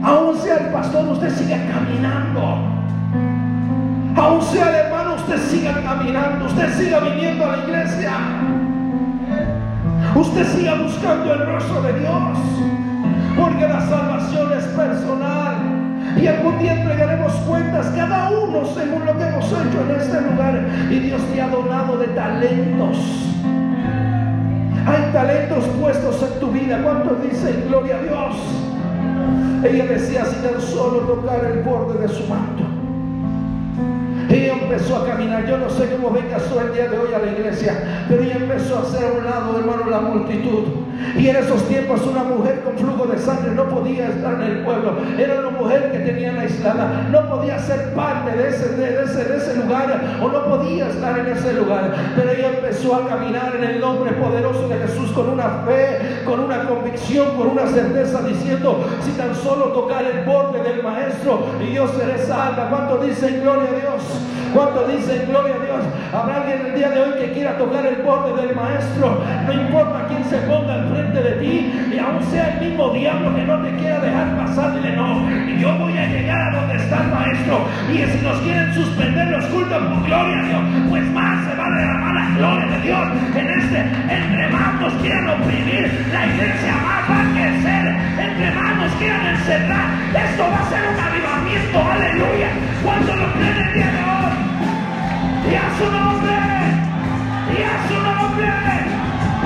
Aún 0.03 0.37
sea 0.37 0.57
el 0.57 0.67
pastor, 0.67 1.07
usted 1.07 1.35
sigue 1.35 1.59
caminando. 1.71 2.75
Aún 4.15 4.41
sea 4.43 4.69
el 4.69 4.75
hermano, 4.75 5.15
usted 5.15 5.37
siga 5.49 5.81
caminando. 5.81 6.45
Usted 6.45 6.73
siga 6.77 6.99
viniendo 6.99 7.43
a 7.43 7.57
la 7.57 7.63
iglesia. 7.63 8.11
Usted 10.25 10.57
siga 10.57 10.75
buscando 10.75 11.33
el 11.33 11.45
rostro 11.45 11.81
de 11.83 11.99
Dios. 11.99 12.37
Porque 13.39 13.67
la 13.67 13.81
salvación 13.81 14.51
es 14.53 14.65
personal. 14.65 15.55
Y 16.19 16.27
algún 16.27 16.57
día 16.59 16.73
entregaremos 16.73 17.33
cuentas 17.47 17.87
cada 17.95 18.31
uno 18.31 18.65
según 18.73 19.05
lo 19.05 19.17
que 19.17 19.23
hemos 19.23 19.45
hecho 19.45 19.81
en 19.87 19.95
este 19.99 20.21
lugar. 20.21 20.67
Y 20.89 20.99
Dios 20.99 21.21
te 21.31 21.41
ha 21.41 21.47
donado 21.47 21.97
de 21.97 22.07
talentos. 22.07 22.97
Hay 24.87 25.13
talentos 25.13 25.63
puestos 25.79 26.21
en 26.23 26.39
tu 26.39 26.51
vida. 26.51 26.81
¿Cuántos 26.83 27.21
dicen 27.21 27.65
gloria 27.67 27.97
a 27.97 28.01
Dios? 28.01 28.35
Ella 29.63 29.85
decía, 29.85 30.25
si 30.25 30.35
tan 30.41 30.61
solo 30.61 30.99
tocar 31.01 31.45
el 31.45 31.63
borde 31.63 31.99
de 31.99 32.07
su 32.07 32.25
manto. 32.27 32.64
Ella 34.35 34.53
empezó 34.53 34.97
a 34.97 35.05
caminar. 35.05 35.45
Yo 35.45 35.57
no 35.57 35.69
sé 35.69 35.89
cómo 35.91 36.11
venga 36.11 36.39
su 36.39 36.59
el 36.59 36.73
día 36.73 36.87
de 36.87 36.97
hoy 36.97 37.13
a 37.13 37.19
la 37.19 37.31
iglesia, 37.31 38.05
pero 38.09 38.23
ella 38.23 38.35
empezó 38.35 38.79
a 38.79 38.81
hacer 38.81 39.05
a 39.05 39.11
un 39.17 39.25
lado, 39.25 39.59
hermano, 39.59 39.89
la 39.89 40.01
multitud. 40.01 40.63
Y 41.17 41.27
en 41.29 41.35
esos 41.35 41.63
tiempos 41.67 42.01
una 42.05 42.23
mujer 42.23 42.61
con 42.63 42.77
flujo 42.77 43.05
de 43.05 43.17
sangre 43.17 43.51
no 43.51 43.69
podía 43.69 44.09
estar 44.09 44.33
en 44.35 44.41
el 44.41 44.63
pueblo. 44.63 44.97
Era 45.17 45.39
una 45.39 45.51
mujer 45.51 45.91
que 45.91 45.99
tenía 45.99 46.33
la 46.33 46.41
aislada. 46.41 47.07
No 47.11 47.29
podía 47.29 47.59
ser 47.59 47.93
parte 47.93 48.35
de 48.35 48.49
ese, 48.49 48.69
de, 48.75 49.03
ese, 49.03 49.23
de 49.23 49.37
ese 49.37 49.55
lugar 49.55 50.01
o 50.21 50.27
no 50.27 50.45
podía 50.45 50.89
estar 50.89 51.17
en 51.19 51.27
ese 51.27 51.53
lugar. 51.53 51.93
Pero 52.15 52.31
ella 52.31 52.49
empezó 52.55 52.95
a 52.95 53.07
caminar 53.07 53.53
en 53.55 53.63
el 53.63 53.79
nombre 53.79 54.11
poderoso 54.13 54.67
de 54.67 54.77
Jesús 54.77 55.11
con 55.11 55.29
una 55.29 55.63
fe, 55.65 56.23
con 56.25 56.39
una 56.39 56.67
convicción, 56.67 57.35
con 57.37 57.47
una 57.47 57.67
certeza 57.67 58.21
diciendo, 58.21 58.85
si 59.03 59.11
tan 59.11 59.35
solo 59.35 59.67
tocar 59.67 60.03
el 60.03 60.25
borde 60.25 60.59
maestro 60.85 61.45
y 61.61 61.73
yo 61.73 61.87
seré 61.87 62.17
salva. 62.25 62.69
¿Cuánto 62.69 62.97
dicen 62.97 63.41
gloria 63.41 63.69
a 63.69 63.79
Dios? 63.79 64.03
¿Cuánto 64.53 64.87
dicen 64.87 65.25
gloria 65.27 65.55
a 65.55 65.65
Dios? 65.65 65.83
Habrá 66.13 66.41
alguien 66.41 66.67
el 66.67 66.75
día 66.75 66.89
de 66.89 67.01
hoy 67.01 67.19
que 67.19 67.31
quiera 67.33 67.57
tocar 67.57 67.85
el 67.85 68.01
borde 68.03 68.41
del 68.41 68.55
maestro. 68.55 69.21
No 69.45 69.53
importa 69.53 70.05
quién 70.07 70.23
se 70.23 70.37
ponga 70.47 70.85
frente 70.89 71.21
de 71.21 71.31
ti 71.41 71.91
y 71.93 71.99
aún 71.99 72.23
sea 72.31 72.53
el 72.53 72.69
mismo 72.69 72.89
diablo 72.91 73.35
que 73.35 73.43
no 73.43 73.61
te 73.61 73.75
quiera 73.75 73.99
dejar 73.99 74.37
pasar, 74.37 74.73
dile 74.75 74.95
no, 74.95 75.27
yo 75.59 75.77
voy 75.77 75.97
a 75.97 76.07
llegar 76.07 76.41
a 76.41 76.59
donde 76.59 76.75
está 76.75 77.03
el 77.03 77.11
maestro 77.11 77.65
y 77.91 77.97
si 77.97 78.23
nos 78.23 78.37
quieren 78.39 78.73
suspender 78.73 79.27
los 79.27 79.45
cultos 79.45 79.83
por 79.83 80.05
gloria 80.05 80.39
a 80.39 80.43
Dios, 80.43 80.61
pues 80.89 81.03
más 81.11 81.45
se 81.45 81.55
va 81.55 81.65
a 81.65 81.69
derramar 81.69 82.15
la 82.15 82.37
gloria 82.37 82.65
de 82.65 82.81
Dios 82.81 83.07
en 83.35 83.47
este, 83.47 83.79
entre 84.09 84.47
más 84.49 84.81
nos 84.81 84.93
quieran 85.01 85.41
oprimir, 85.41 86.07
la 86.11 86.25
iglesia 86.27 86.73
más 86.83 87.09
va 87.09 87.21
a 87.21 87.33
crecer, 87.33 87.95
entre 88.19 88.51
más 88.51 88.75
nos 88.77 88.91
quieran 88.93 89.25
encerrar, 89.27 89.87
esto 90.13 90.43
va 90.43 90.59
a 90.59 90.69
ser 90.69 90.74
un 90.83 90.99
avivamiento, 90.99 91.77
aleluya, 91.79 92.49
cuando 92.83 93.15
lo 93.15 93.33
creen 93.33 93.57
el 93.57 93.73
día 93.73 93.95
y 95.49 95.55
a 95.55 95.67
su 95.77 95.85
nombre, 95.91 96.35
y 97.53 97.61
a 97.63 97.75
su 97.87 97.95
nombre. 97.95 98.49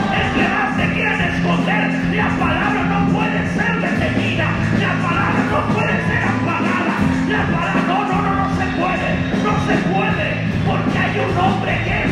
Entre 0.10 0.46
más 0.50 0.76
se 0.76 0.94
quieren 0.94 1.22
esconder, 1.22 1.86
la 2.16 2.30
palabra 2.40 2.82
no 2.84 3.00
puede 3.14 3.40
ser 3.54 3.74
detenida, 3.80 4.48
la 4.80 4.94
palabra 5.06 5.42
no 5.52 5.74
puede 5.74 5.96
ser 6.08 6.22
apagada, 6.24 6.96
la 7.30 7.44
palabra 7.54 7.82
no, 7.88 7.98
no, 8.10 8.22
no, 8.22 8.32
no 8.36 8.48
se 8.58 8.66
puede, 8.80 9.10
no 9.46 9.54
se 9.68 9.76
puede, 9.94 10.28
porque 10.66 10.98
hay 10.98 11.20
un 11.20 11.36
nombre 11.36 11.72
que 11.86 12.09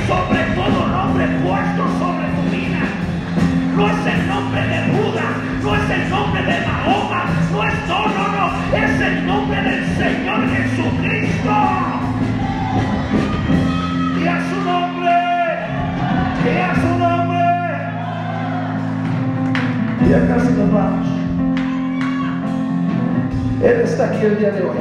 está 23.98 24.14
aquí 24.14 24.26
el 24.28 24.38
día 24.38 24.52
de 24.52 24.62
hoy. 24.62 24.78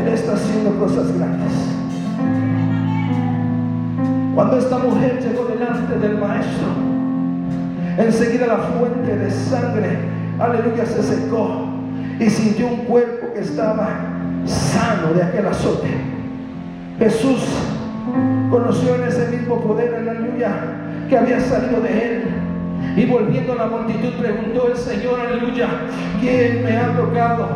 Él 0.00 0.08
está 0.08 0.32
haciendo 0.32 0.76
cosas 0.80 1.16
grandes. 1.16 1.52
Cuando 4.34 4.58
esta 4.58 4.78
mujer 4.78 5.20
llegó 5.22 5.44
delante 5.44 5.96
del 5.96 6.18
maestro, 6.18 6.66
enseguida 7.98 8.48
la 8.48 8.56
fuente 8.56 9.16
de 9.16 9.30
sangre, 9.30 9.96
aleluya, 10.40 10.86
se 10.86 11.04
secó 11.04 11.68
y 12.18 12.28
sintió 12.28 12.66
un 12.66 12.78
cuerpo 12.78 13.32
que 13.32 13.42
estaba 13.42 13.88
sano 14.44 15.14
de 15.14 15.22
aquel 15.22 15.46
azote. 15.46 15.88
Jesús 16.98 17.44
conoció 18.50 18.96
en 18.96 19.04
ese 19.04 19.28
mismo 19.28 19.60
poder, 19.60 19.94
aleluya, 19.94 20.50
que 21.08 21.16
había 21.16 21.38
salido 21.38 21.80
de 21.80 22.16
él. 22.16 22.19
Y 22.96 23.06
volviendo 23.06 23.52
a 23.52 23.56
la 23.56 23.66
multitud 23.66 24.10
preguntó 24.20 24.68
el 24.68 24.76
Señor, 24.76 25.20
aleluya, 25.20 25.68
¿quién 26.20 26.64
me 26.64 26.76
ha 26.76 26.96
tocado 26.96 27.48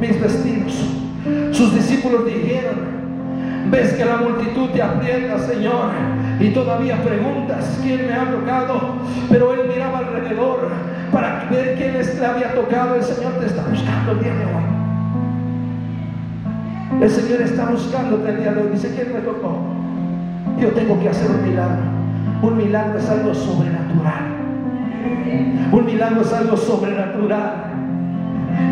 mis 0.00 0.20
vestidos? 0.20 0.72
Sus 1.52 1.74
discípulos 1.74 2.26
dijeron, 2.26 3.00
ves 3.70 3.92
que 3.92 4.04
la 4.04 4.16
multitud 4.16 4.70
te 4.70 4.82
aprieta, 4.82 5.38
Señor, 5.38 5.90
y 6.40 6.48
todavía 6.50 7.02
preguntas, 7.02 7.78
¿quién 7.82 8.06
me 8.06 8.14
ha 8.14 8.30
tocado? 8.30 8.96
Pero 9.28 9.54
él 9.54 9.68
miraba 9.68 9.98
alrededor 9.98 10.68
para 11.12 11.46
ver 11.50 11.76
quién 11.76 11.92
le 11.92 12.26
había 12.26 12.54
tocado. 12.54 12.94
El 12.96 13.02
Señor 13.02 13.32
te 13.34 13.46
está 13.46 13.62
buscando 13.68 14.12
el 14.12 14.18
hoy. 14.18 14.70
El 17.02 17.10
Señor 17.10 17.42
está 17.42 17.66
buscándote 17.66 18.30
el 18.30 18.40
día 18.40 18.52
de 18.52 18.62
hoy. 18.62 18.68
Dice, 18.72 18.92
¿quién 18.94 19.12
me 19.12 19.20
tocó? 19.20 19.58
Yo 20.58 20.68
tengo 20.68 21.00
que 21.00 21.08
hacer 21.08 21.30
un 21.30 21.48
milagro. 21.48 21.82
Un 22.42 22.56
milagro 22.56 22.98
es 22.98 23.08
algo 23.08 23.34
sobrenatural. 23.34 24.29
Un 25.72 25.86
milagro 25.86 26.22
es 26.22 26.32
algo 26.32 26.56
sobrenatural. 26.56 27.70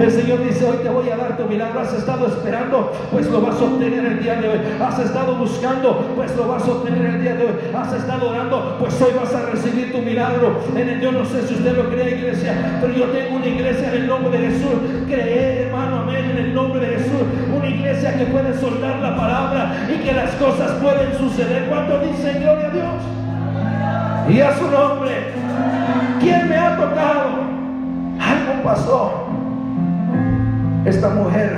El 0.00 0.10
Señor 0.12 0.44
dice, 0.44 0.64
hoy 0.64 0.76
te 0.82 0.88
voy 0.88 1.08
a 1.10 1.16
dar 1.16 1.36
tu 1.36 1.44
milagro. 1.46 1.80
Has 1.80 1.92
estado 1.92 2.26
esperando, 2.26 2.92
pues 3.10 3.28
lo 3.30 3.40
vas 3.40 3.60
a 3.60 3.64
obtener 3.64 4.04
el 4.04 4.22
día 4.22 4.34
de 4.36 4.48
hoy. 4.48 4.58
Has 4.80 4.98
estado 4.98 5.34
buscando, 5.36 6.12
pues 6.14 6.36
lo 6.36 6.46
vas 6.48 6.62
a 6.62 6.70
obtener 6.70 7.06
el 7.06 7.22
día 7.22 7.34
de 7.34 7.44
hoy. 7.46 7.52
Has 7.74 7.92
estado 7.92 8.30
orando, 8.30 8.76
pues 8.78 9.00
hoy 9.00 9.12
vas 9.18 9.34
a 9.34 9.50
recibir 9.50 9.92
tu 9.92 9.98
milagro. 9.98 10.60
En 10.76 10.88
el, 10.88 11.00
yo 11.00 11.10
no 11.10 11.24
sé 11.24 11.42
si 11.48 11.54
usted 11.54 11.76
lo 11.76 11.90
cree, 11.90 12.16
iglesia, 12.16 12.78
pero 12.80 12.92
yo 12.92 13.04
tengo 13.06 13.36
una 13.36 13.46
iglesia 13.46 13.88
en 13.88 14.02
el 14.02 14.06
nombre 14.06 14.38
de 14.38 14.48
Jesús. 14.48 14.74
Cree, 15.06 15.62
hermano, 15.66 16.00
amén, 16.02 16.30
en 16.30 16.38
el 16.38 16.54
nombre 16.54 16.80
de 16.80 16.96
Jesús. 16.96 17.22
Una 17.56 17.66
iglesia 17.66 18.16
que 18.16 18.26
puede 18.26 18.56
soltar 18.58 18.98
la 19.00 19.16
palabra 19.16 19.86
y 19.92 19.98
que 20.04 20.12
las 20.12 20.30
cosas 20.32 20.72
pueden 20.82 21.12
suceder. 21.18 21.66
¿Cuánto 21.68 21.98
dice 22.00 22.38
gloria 22.38 22.66
a 22.66 22.70
Dios? 22.70 24.36
Y 24.36 24.40
a 24.40 24.56
su 24.56 24.70
nombre. 24.70 25.37
¿Quién 26.28 26.46
me 26.46 26.56
ha 26.58 26.76
tocado? 26.76 27.24
Algo 28.20 28.62
pasó. 28.62 29.12
Esta 30.84 31.08
mujer, 31.08 31.50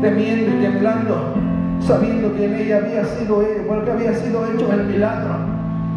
temiendo 0.00 0.56
y 0.56 0.62
temblando, 0.62 1.34
sabiendo 1.80 2.34
que 2.34 2.46
en 2.46 2.54
ella 2.54 2.78
había 2.78 3.04
sido, 3.04 3.44
porque 3.68 3.90
había 3.90 4.14
sido 4.14 4.46
hecho 4.46 4.72
el 4.72 4.86
milagro. 4.86 5.36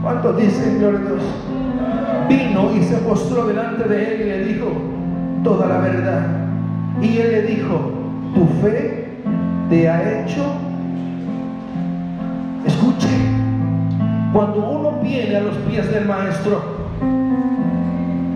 ¿Cuántos 0.01 0.37
dicen, 0.37 0.79
gloria 0.79 0.99
a 0.99 1.03
Dios? 1.03 1.23
Vino 2.27 2.75
y 2.75 2.83
se 2.83 2.97
postró 2.97 3.47
delante 3.47 3.85
de 3.85 4.13
él 4.13 4.21
y 4.21 4.23
le 4.25 4.43
dijo 4.53 4.71
toda 5.45 5.67
la 5.67 5.77
verdad. 5.77 6.27
Y 7.01 7.17
él 7.17 7.31
le 7.31 7.41
dijo, 7.43 7.91
tu 8.35 8.45
fe 8.61 9.07
te 9.69 9.89
ha 9.89 10.21
hecho 10.21 10.43
Cuando 14.33 14.69
uno 14.69 15.01
viene 15.01 15.35
a 15.37 15.41
los 15.41 15.55
pies 15.57 15.91
del 15.91 16.05
Maestro, 16.05 16.78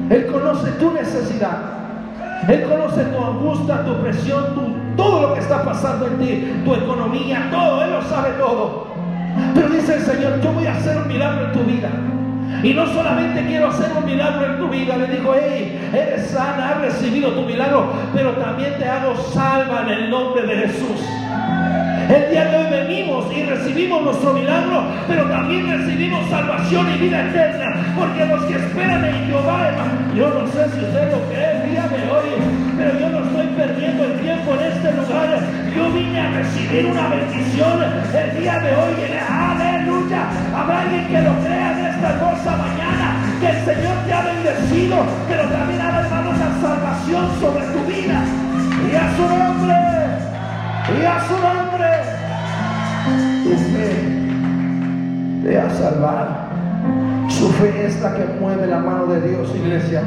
Él 0.10 0.28
conoce 0.28 0.72
tu 0.74 0.92
necesidad. 0.92 1.58
Él 2.48 2.64
conoce 2.64 3.04
tu 3.06 3.24
angustia, 3.24 3.86
tu 3.86 3.96
presión, 4.02 4.44
todo 4.98 5.22
lo 5.22 5.34
que 5.34 5.40
está 5.40 5.64
pasando 5.64 6.08
en 6.08 6.18
ti, 6.20 6.54
tu 6.66 6.76
economía, 6.76 7.48
todo. 7.52 7.84
Él 7.84 7.92
lo 7.92 8.02
sabe 8.04 8.32
todo. 8.38 8.88
Pero 9.56 9.70
dice 9.70 9.96
el 9.96 10.02
Señor, 10.02 10.42
yo 10.42 10.52
voy 10.52 10.68
a 10.68 10.74
hacer 10.74 10.98
un 10.98 11.08
milagro 11.08 11.46
en 11.46 11.52
tu 11.54 11.60
vida. 11.64 11.90
Y 12.62 12.74
no 12.74 12.86
solamente 12.88 13.46
quiero 13.46 13.68
hacer 13.68 13.92
un 13.98 14.06
milagro 14.06 14.46
en 14.46 14.58
tu 14.58 14.70
vida, 14.70 14.96
le 14.96 15.08
digo, 15.08 15.34
hey, 15.36 15.90
eres 15.94 16.28
sana, 16.28 16.70
has 16.70 16.82
recibido 16.82 17.32
tu 17.32 17.42
milagro, 17.42 17.92
pero 18.14 18.32
también 18.34 18.78
te 18.78 18.88
hago 18.88 19.16
salva 19.34 19.82
en 19.82 19.90
el 19.90 20.10
nombre 20.10 20.46
de 20.48 20.68
Jesús. 20.68 21.02
El 22.10 22.32
día 22.32 22.46
de 22.46 22.58
hoy 22.58 22.70
venimos 22.70 23.34
y 23.34 23.44
recibimos 23.44 24.04
nuestro 24.04 24.34
milagro, 24.34 24.84
pero 25.08 25.24
también 25.24 25.70
recibimos 25.70 26.30
salvación 26.30 26.86
y 26.94 26.98
vida 26.98 27.30
eterna, 27.30 27.66
porque 27.98 28.26
los 28.26 28.44
que 28.44 28.56
esperan 28.56 29.06
en 29.06 29.26
Jehová, 29.26 29.72
yo 30.14 30.28
no 30.30 30.46
sé 30.48 30.70
si 30.70 30.84
usted 30.84 31.12
lo 31.12 31.22
cree 31.30 31.64
el 31.64 31.72
día 31.72 31.88
de 31.88 32.12
hoy, 32.12 32.30
pero 32.78 33.00
yo 33.00 33.10
no 33.10 33.26
estoy 33.26 33.48
perdiendo 33.56 34.04
el 34.04 34.20
tiempo 34.20 34.54
en 34.54 34.62
este 34.62 34.92
lugar. 34.92 35.40
Yo 35.76 35.92
vine 35.92 36.20
a 36.20 36.32
recibir 36.32 36.86
una 36.88 37.08
bendición 37.08 37.84
el 38.14 38.42
día 38.42 38.60
de 38.60 38.76
hoy. 38.76 38.94
Aleluya. 39.30 40.28
Habrá 40.56 40.82
alguien 40.82 41.08
que 41.08 41.22
lo 41.22 41.34
crea 41.40 41.72
en 41.72 41.86
esta 41.86 42.20
cosa 42.20 42.58
mañana, 42.58 43.16
que 43.40 43.48
el 43.48 43.66
Señor 43.66 43.96
te 44.06 44.14
ha 44.14 44.22
bendecido, 44.22 44.98
pero 45.30 45.44
también 45.48 45.82
ha 45.82 46.02
dado 46.02 46.32
la 46.32 46.62
salvación 46.62 47.26
sobre 47.40 47.66
tu 47.68 47.80
vida. 47.86 48.24
Y 48.92 48.96
a 48.96 49.16
su 49.16 49.22
nombre 49.24 49.74
y 51.02 51.06
a 51.06 51.28
su 51.28 51.34
nombre. 51.34 51.73
Tu 53.44 53.50
fe 53.50 53.90
te 55.44 55.60
ha 55.60 55.70
salvado. 55.70 56.54
Su 57.30 57.50
fe 57.50 57.86
es 57.86 58.02
la 58.02 58.14
que 58.16 58.26
mueve 58.40 58.68
la 58.68 58.80
mano 58.80 59.08
de 59.08 59.28
Dios, 59.28 59.52
iglesia. 59.56 60.02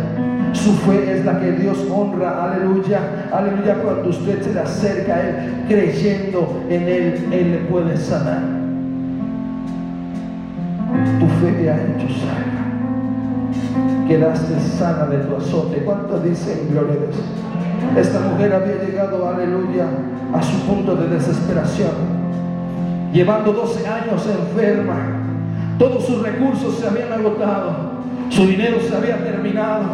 Su 0.53 0.73
fe 0.73 1.19
es 1.19 1.25
la 1.25 1.39
que 1.39 1.53
Dios 1.53 1.79
honra, 1.91 2.45
aleluya, 2.45 3.01
aleluya, 3.33 3.75
cuando 3.83 4.09
usted 4.09 4.43
se 4.43 4.55
le 4.55 4.61
acerca 4.61 5.17
a 5.17 5.21
Él 5.21 5.65
creyendo 5.69 6.63
en 6.71 6.83
Él, 6.83 7.29
Él 7.31 7.51
le 7.53 7.59
puede 7.69 7.97
sanar. 7.97 8.41
Tu 11.19 11.27
fe 11.27 11.53
te 11.53 11.71
ha 11.71 11.77
hecho 11.77 12.09
sana. 12.09 12.57
Quedaste 14.09 14.61
sana 14.79 15.07
de 15.07 15.19
tu 15.19 15.37
azote. 15.37 15.83
¿Cuánto 15.85 16.21
dicen 16.21 16.69
gloria? 16.71 16.97
Esta 17.97 18.21
mujer 18.21 18.55
había 18.55 18.83
llegado, 18.85 19.29
aleluya, 19.29 19.87
a 20.33 20.43
su 20.43 20.59
punto 20.61 20.97
de 20.97 21.09
desesperación, 21.09 22.16
llevando 23.17 23.51
12 23.51 23.89
años 23.89 24.27
enferma. 24.27 25.23
Todos 25.79 26.05
sus 26.05 26.23
recursos 26.23 26.79
se 26.79 26.87
habían 26.87 27.13
agotado, 27.13 27.75
su 28.29 28.47
dinero 28.47 28.79
se 28.81 28.95
había 28.95 29.17
terminado, 29.25 29.85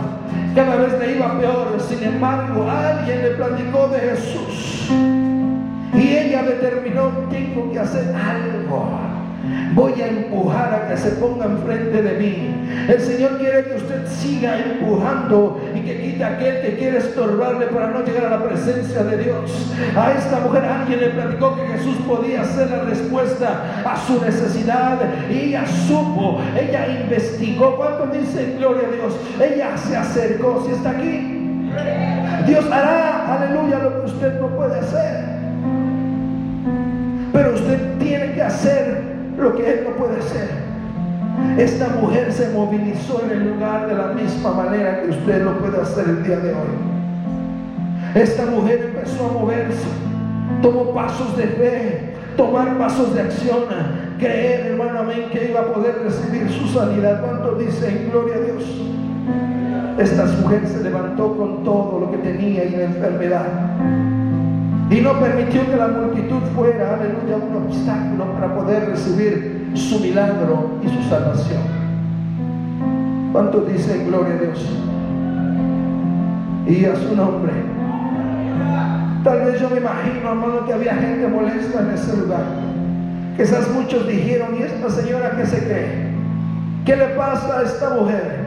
cada 0.54 0.76
vez 0.76 0.98
le 0.98 1.16
iba 1.16 1.38
peor. 1.38 1.76
Sin 1.88 2.02
embargo, 2.02 2.68
alguien 2.68 3.22
le 3.22 3.30
platicó 3.30 3.88
de 3.88 3.98
Jesús 4.00 4.88
y 5.94 6.16
ella 6.16 6.42
determinó, 6.42 7.10
tengo 7.30 7.70
que 7.70 7.78
hacer 7.78 8.12
algo 8.14 8.88
voy 9.74 10.00
a 10.00 10.08
empujar 10.08 10.74
a 10.74 10.88
que 10.88 10.96
se 10.96 11.10
ponga 11.12 11.46
enfrente 11.46 12.02
de 12.02 12.18
mí. 12.18 12.86
El 12.88 13.00
Señor 13.00 13.38
quiere 13.38 13.64
que 13.64 13.76
usted 13.76 14.06
siga 14.06 14.58
empujando 14.58 15.60
y 15.74 15.80
que 15.80 16.00
quite 16.00 16.24
aquel 16.24 16.62
que 16.62 16.76
quiere 16.76 16.98
estorbarle 16.98 17.66
para 17.66 17.88
no 17.88 18.04
llegar 18.04 18.26
a 18.26 18.30
la 18.38 18.44
presencia 18.44 19.02
de 19.04 19.18
Dios. 19.18 19.72
A 19.96 20.12
esta 20.12 20.40
mujer 20.40 20.64
alguien 20.64 21.00
le 21.00 21.08
platicó 21.10 21.56
que 21.56 21.66
Jesús 21.66 21.96
podía 22.06 22.44
ser 22.44 22.70
la 22.70 22.84
respuesta 22.84 23.82
a 23.84 23.96
su 24.06 24.20
necesidad 24.20 24.98
y 25.30 25.48
ella 25.48 25.64
supo, 25.86 26.40
ella 26.58 26.88
investigó. 27.02 27.76
¿Cuánto 27.76 28.06
dice 28.06 28.56
gloria 28.58 28.88
a 28.88 28.92
Dios? 28.92 29.16
Ella 29.40 29.76
se 29.76 29.96
acercó, 29.96 30.64
si 30.66 30.72
está 30.72 30.90
aquí. 30.90 31.38
Dios 32.46 32.64
hará, 32.70 33.34
aleluya, 33.34 33.78
lo 33.78 34.00
que 34.00 34.06
usted 34.10 34.40
no 34.40 34.48
puede 34.48 34.78
hacer. 34.78 35.32
Pero 37.32 37.54
usted 37.54 37.98
tiene 37.98 38.32
que 38.32 38.42
hacer 38.42 39.11
lo 39.36 39.56
que 39.56 39.70
él 39.70 39.86
no 39.88 39.96
puede 39.96 40.18
hacer. 40.18 40.48
Esta 41.58 41.88
mujer 42.00 42.32
se 42.32 42.50
movilizó 42.50 43.22
en 43.24 43.30
el 43.30 43.50
lugar 43.50 43.86
de 43.86 43.94
la 43.94 44.08
misma 44.08 44.52
manera 44.52 45.02
que 45.02 45.10
usted 45.10 45.44
lo 45.44 45.58
puede 45.58 45.80
hacer 45.80 46.08
el 46.08 46.22
día 46.22 46.38
de 46.38 46.50
hoy. 46.50 46.92
Esta 48.14 48.46
mujer 48.46 48.92
empezó 48.94 49.26
a 49.26 49.32
moverse, 49.32 49.86
tomó 50.60 50.92
pasos 50.92 51.36
de 51.36 51.44
fe, 51.44 52.14
tomar 52.36 52.76
pasos 52.78 53.14
de 53.14 53.22
acción, 53.22 53.64
creer, 54.18 54.66
hermano, 54.66 55.00
amén, 55.00 55.28
que 55.32 55.48
iba 55.50 55.60
a 55.60 55.72
poder 55.72 56.02
recibir 56.02 56.50
su 56.50 56.68
sanidad. 56.68 57.20
¿Cuánto 57.22 57.54
dice 57.56 57.88
en 57.88 58.10
gloria 58.10 58.36
a 58.36 58.40
Dios? 58.40 58.64
Esta 59.98 60.24
mujer 60.40 60.66
se 60.66 60.82
levantó 60.82 61.36
con 61.36 61.64
todo 61.64 62.00
lo 62.00 62.10
que 62.10 62.18
tenía 62.18 62.64
y 62.64 62.70
la 62.70 62.84
enfermedad. 62.84 63.46
Y 64.90 65.00
no 65.00 65.18
permitió 65.20 65.64
que 65.70 65.76
la 65.76 65.88
multitud 65.88 66.40
fuera, 66.54 66.94
aleluya, 66.94 67.36
un 67.36 67.66
obstáculo 67.66 68.32
para 68.34 68.54
poder 68.54 68.90
recibir 68.90 69.70
su 69.74 70.00
milagro 70.00 70.72
y 70.82 70.88
su 70.88 71.08
salvación. 71.08 71.62
¿Cuánto 73.32 73.60
dice 73.62 74.04
gloria 74.04 74.34
a 74.34 74.38
Dios? 74.38 74.66
Y 76.66 76.84
a 76.84 76.94
su 76.94 77.16
nombre. 77.16 77.52
Tal 79.24 79.40
vez 79.44 79.60
yo 79.60 79.70
me 79.70 79.78
imagino, 79.78 80.28
hermano, 80.28 80.66
que 80.66 80.72
había 80.72 80.94
gente 80.94 81.26
molesta 81.28 81.80
en 81.80 81.90
ese 81.90 82.16
lugar. 82.16 82.44
Quizás 83.36 83.70
muchos 83.70 84.06
dijeron, 84.06 84.56
¿y 84.58 84.62
esta 84.62 84.90
señora 84.90 85.36
qué 85.36 85.46
se 85.46 85.58
cree? 85.64 86.12
¿Qué 86.84 86.96
le 86.96 87.06
pasa 87.16 87.60
a 87.60 87.62
esta 87.62 87.90
mujer? 87.90 88.40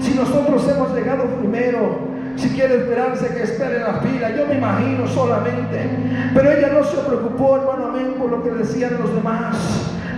Si 0.00 0.14
nosotros 0.14 0.68
hemos 0.68 0.94
llegado 0.94 1.24
primero, 1.38 2.11
si 2.36 2.48
quiere 2.50 2.76
esperarse, 2.76 3.28
que 3.28 3.42
espere 3.42 3.76
en 3.76 3.82
la 3.82 3.94
fila. 3.94 4.30
Yo 4.36 4.46
me 4.46 4.54
imagino 4.56 5.06
solamente. 5.06 5.88
Pero 6.34 6.50
ella 6.50 6.68
no 6.68 6.84
se 6.84 6.96
preocupó, 6.98 7.56
hermano, 7.56 7.86
amén, 7.86 8.14
por 8.18 8.30
lo 8.30 8.42
que 8.42 8.50
decían 8.50 8.98
los 9.00 9.14
demás, 9.14 9.56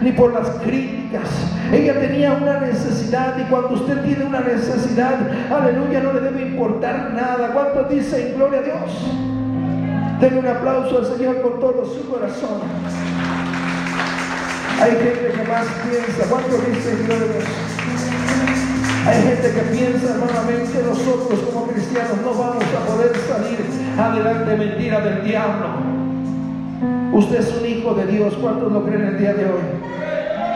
ni 0.03 0.13
por 0.13 0.33
las 0.33 0.49
críticas. 0.63 1.29
Ella 1.73 1.99
tenía 1.99 2.33
una 2.33 2.61
necesidad 2.61 3.37
y 3.39 3.51
cuando 3.51 3.75
usted 3.75 4.03
tiene 4.03 4.25
una 4.25 4.41
necesidad, 4.41 5.15
aleluya, 5.51 6.01
no 6.01 6.13
le 6.13 6.21
debe 6.21 6.43
importar 6.43 7.13
nada. 7.13 7.51
¿Cuánto 7.53 7.85
dice 7.85 8.29
en 8.29 8.37
gloria 8.37 8.61
a 8.61 8.63
Dios? 8.63 9.15
Denle 10.21 10.39
un 10.39 10.47
aplauso 10.47 10.99
al 10.99 11.07
Señor 11.07 11.43
con 11.43 11.61
todo 11.61 11.85
su 11.85 12.09
corazón. 12.09 12.61
Hay 14.81 14.91
gente 14.91 15.33
que 15.37 15.49
más 15.49 15.67
piensa. 15.89 16.29
¿Cuánto 16.29 16.57
dice 16.59 16.93
en 16.93 17.07
gloria 17.07 17.25
a 17.25 17.33
Dios? 17.33 17.74
Hay 19.07 19.23
gente 19.23 19.51
que 19.53 19.61
piensa, 19.77 20.15
hermanamente, 20.15 20.73
que 20.73 20.83
nosotros 20.83 21.39
como 21.53 21.67
cristianos 21.67 22.17
no 22.23 22.33
vamos 22.33 22.65
a 22.65 22.87
poder 22.87 23.13
salir 23.29 23.59
adelante 23.99 24.57
mentira 24.57 25.01
del 25.01 25.25
diablo. 25.25 25.67
Usted 27.13 27.41
es 27.41 27.55
un 27.61 27.67
hijo 27.67 27.95
de 27.95 28.07
Dios. 28.07 28.35
¿Cuántos 28.41 28.73
lo 28.73 28.83
creen 28.87 29.05
el 29.05 29.19
día 29.19 29.35
de 29.35 29.45
hoy? 29.45 29.63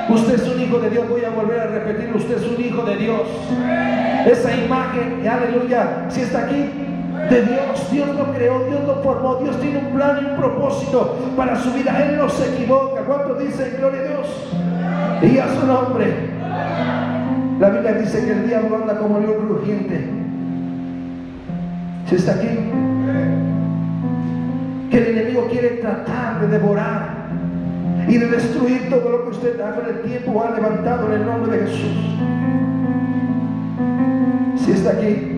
Usted 0.09 0.35
es 0.35 0.49
un 0.49 0.63
hijo 0.63 0.79
de 0.79 0.89
Dios. 0.89 1.09
Voy 1.11 1.25
a 1.25 1.31
volver 1.31 1.61
a 1.61 1.67
repetir. 1.67 2.11
Usted 2.17 2.39
es 2.39 2.47
un 2.47 2.65
hijo 2.65 2.83
de 2.85 2.97
Dios. 2.97 3.21
Esa 4.27 4.57
imagen, 4.57 5.29
aleluya, 5.29 6.07
si 6.09 6.23
está 6.23 6.47
aquí, 6.47 6.71
de 7.29 7.43
Dios. 7.43 7.91
Dios 7.93 8.09
lo 8.17 8.33
creó, 8.33 8.65
Dios 8.65 8.81
lo 8.87 9.03
formó, 9.03 9.37
Dios 9.37 9.61
tiene 9.61 9.79
un 9.79 9.95
plan 9.95 10.21
y 10.23 10.25
un 10.25 10.37
propósito 10.37 11.17
para 11.37 11.55
su 11.55 11.71
vida. 11.73 12.03
Él 12.03 12.17
no 12.17 12.31
se 12.31 12.49
equivoca. 12.55 13.03
¿Cuántos 13.03 13.41
dicen 13.41 13.75
gloria 13.79 14.01
a 14.01 14.05
Dios? 14.05 15.33
Y 15.35 15.39
a 15.39 15.49
su 15.49 15.67
nombre. 15.67 16.38
La 17.59 17.71
Biblia 17.71 17.93
dice 17.95 18.25
que 18.25 18.33
el 18.33 18.47
diablo 18.47 18.77
anda 18.77 18.99
como 18.99 19.19
león 19.19 19.49
rugiente. 19.49 20.09
¿Se 22.07 22.17
está 22.17 22.33
aquí? 22.33 22.49
Que 24.91 24.99
el 24.99 25.07
enemigo 25.07 25.49
quiere 25.51 25.69
tratar 25.81 26.41
de 26.41 26.47
devorar 26.47 27.09
y 28.07 28.17
de 28.17 28.27
destruir 28.27 28.89
todo 28.89 29.11
lo 29.11 29.25
que 29.25 29.31
usted 29.31 29.61
ha 29.61 29.75
con 29.75 29.87
el 29.87 30.03
tiempo 30.03 30.43
ha 30.43 30.55
levantado 30.55 31.09
en 31.09 31.21
el 31.21 31.27
nombre 31.27 31.59
de 31.59 31.67
Jesús. 31.67 32.17
Si 34.65 34.73
está 34.73 34.91
aquí. 34.91 35.35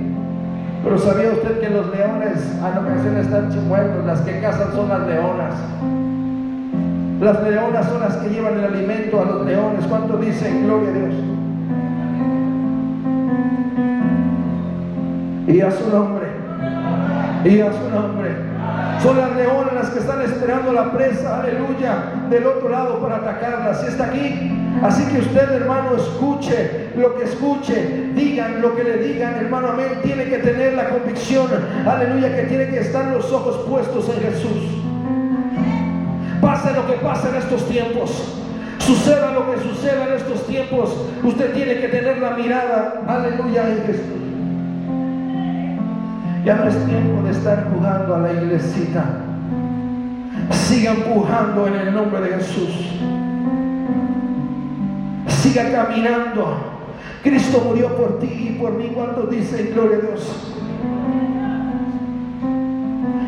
Pero 0.85 0.99
sabía 0.99 1.33
usted 1.33 1.61
que 1.61 1.71
los 1.71 1.91
leones 1.91 2.39
a 2.63 2.81
ocasiones 2.81 3.27
están 3.27 3.69
muertos, 3.69 4.05
las 4.05 4.21
que 4.23 4.41
cazan 4.41 4.73
son 4.73 4.89
las 4.89 5.07
leonas. 5.07 5.55
Las 7.21 7.43
leonas 7.43 7.87
son 7.87 8.01
las 8.01 8.17
que 8.17 8.31
llevan 8.31 8.59
el 8.59 8.65
alimento 8.65 9.21
a 9.21 9.25
los 9.25 9.47
leones. 9.47 9.87
¿Cuánto 9.87 10.17
dicen? 10.17 10.65
Gloria 10.65 10.89
a 10.89 10.93
Dios. 10.93 11.15
Y 15.53 15.61
a 15.61 15.71
su 15.71 15.89
nombre. 15.91 16.27
Y 17.45 17.61
a 17.61 17.73
su 17.73 17.91
nombre. 17.91 18.31
Son 19.03 19.17
las 19.17 19.35
leonas 19.35 19.73
las 19.75 19.91
que 19.91 19.99
están 20.01 20.23
esperando 20.23 20.73
la 20.73 20.93
presa, 20.93 21.41
aleluya, 21.41 22.13
del 22.29 22.47
otro 22.47 22.69
lado 22.69 23.01
para 23.01 23.17
atacarla. 23.17 23.75
Si 23.75 23.87
está 23.87 24.05
aquí. 24.05 24.57
Así 24.83 25.05
que 25.11 25.19
usted, 25.19 25.51
hermano, 25.53 25.97
escuche 25.97 26.91
lo 26.97 27.17
que 27.17 27.25
escuche, 27.25 28.11
digan 28.15 28.61
lo 28.61 28.77
que 28.77 28.85
le 28.85 28.99
digan, 28.99 29.35
hermano, 29.37 29.69
amén. 29.69 30.01
Tiene 30.03 30.25
que 30.25 30.39
tener 30.39 30.75
la 30.75 30.91
convicción, 30.91 31.49
aleluya, 31.87 32.37
que 32.37 32.43
tiene 32.45 32.69
que 32.69 32.81
estar 32.81 33.07
los 33.07 33.31
ojos 33.33 33.67
puestos 33.69 34.09
en 34.09 34.21
Jesús. 34.21 34.83
Pase 36.41 36.73
lo 36.73 36.87
que 36.87 36.95
pase 36.95 37.29
en 37.29 37.37
estos 37.37 37.69
tiempos. 37.69 38.37
Suceda 38.79 39.33
lo 39.33 39.51
que 39.51 39.61
suceda 39.61 40.07
en 40.09 40.15
estos 40.15 40.47
tiempos, 40.47 40.97
usted 41.23 41.53
tiene 41.53 41.81
que 41.81 41.89
tener 41.89 42.19
la 42.19 42.31
mirada, 42.31 43.03
aleluya, 43.07 43.69
en 43.69 43.87
Jesús. 43.87 44.30
Ya 46.45 46.57
no 46.57 46.65
es 46.65 46.87
tiempo 46.87 47.23
de 47.23 47.31
estar 47.33 47.69
jugando 47.73 48.15
a 48.15 48.19
la 48.21 48.33
iglesita. 48.33 49.05
Siga 50.51 50.93
empujando 50.93 51.67
en 51.67 51.75
el 51.75 51.95
nombre 51.95 52.21
de 52.23 52.29
Jesús. 52.37 52.99
Siga 55.29 55.71
caminando. 55.71 56.57
Cristo 57.23 57.63
murió 57.67 57.95
por 57.97 58.19
ti 58.21 58.27
y 58.27 58.59
por 58.59 58.73
mí. 58.73 58.91
¿Cuántos 58.95 59.31
dicen 59.31 59.71
gloria 59.75 59.99
a 59.99 60.01
Dios? 60.01 60.57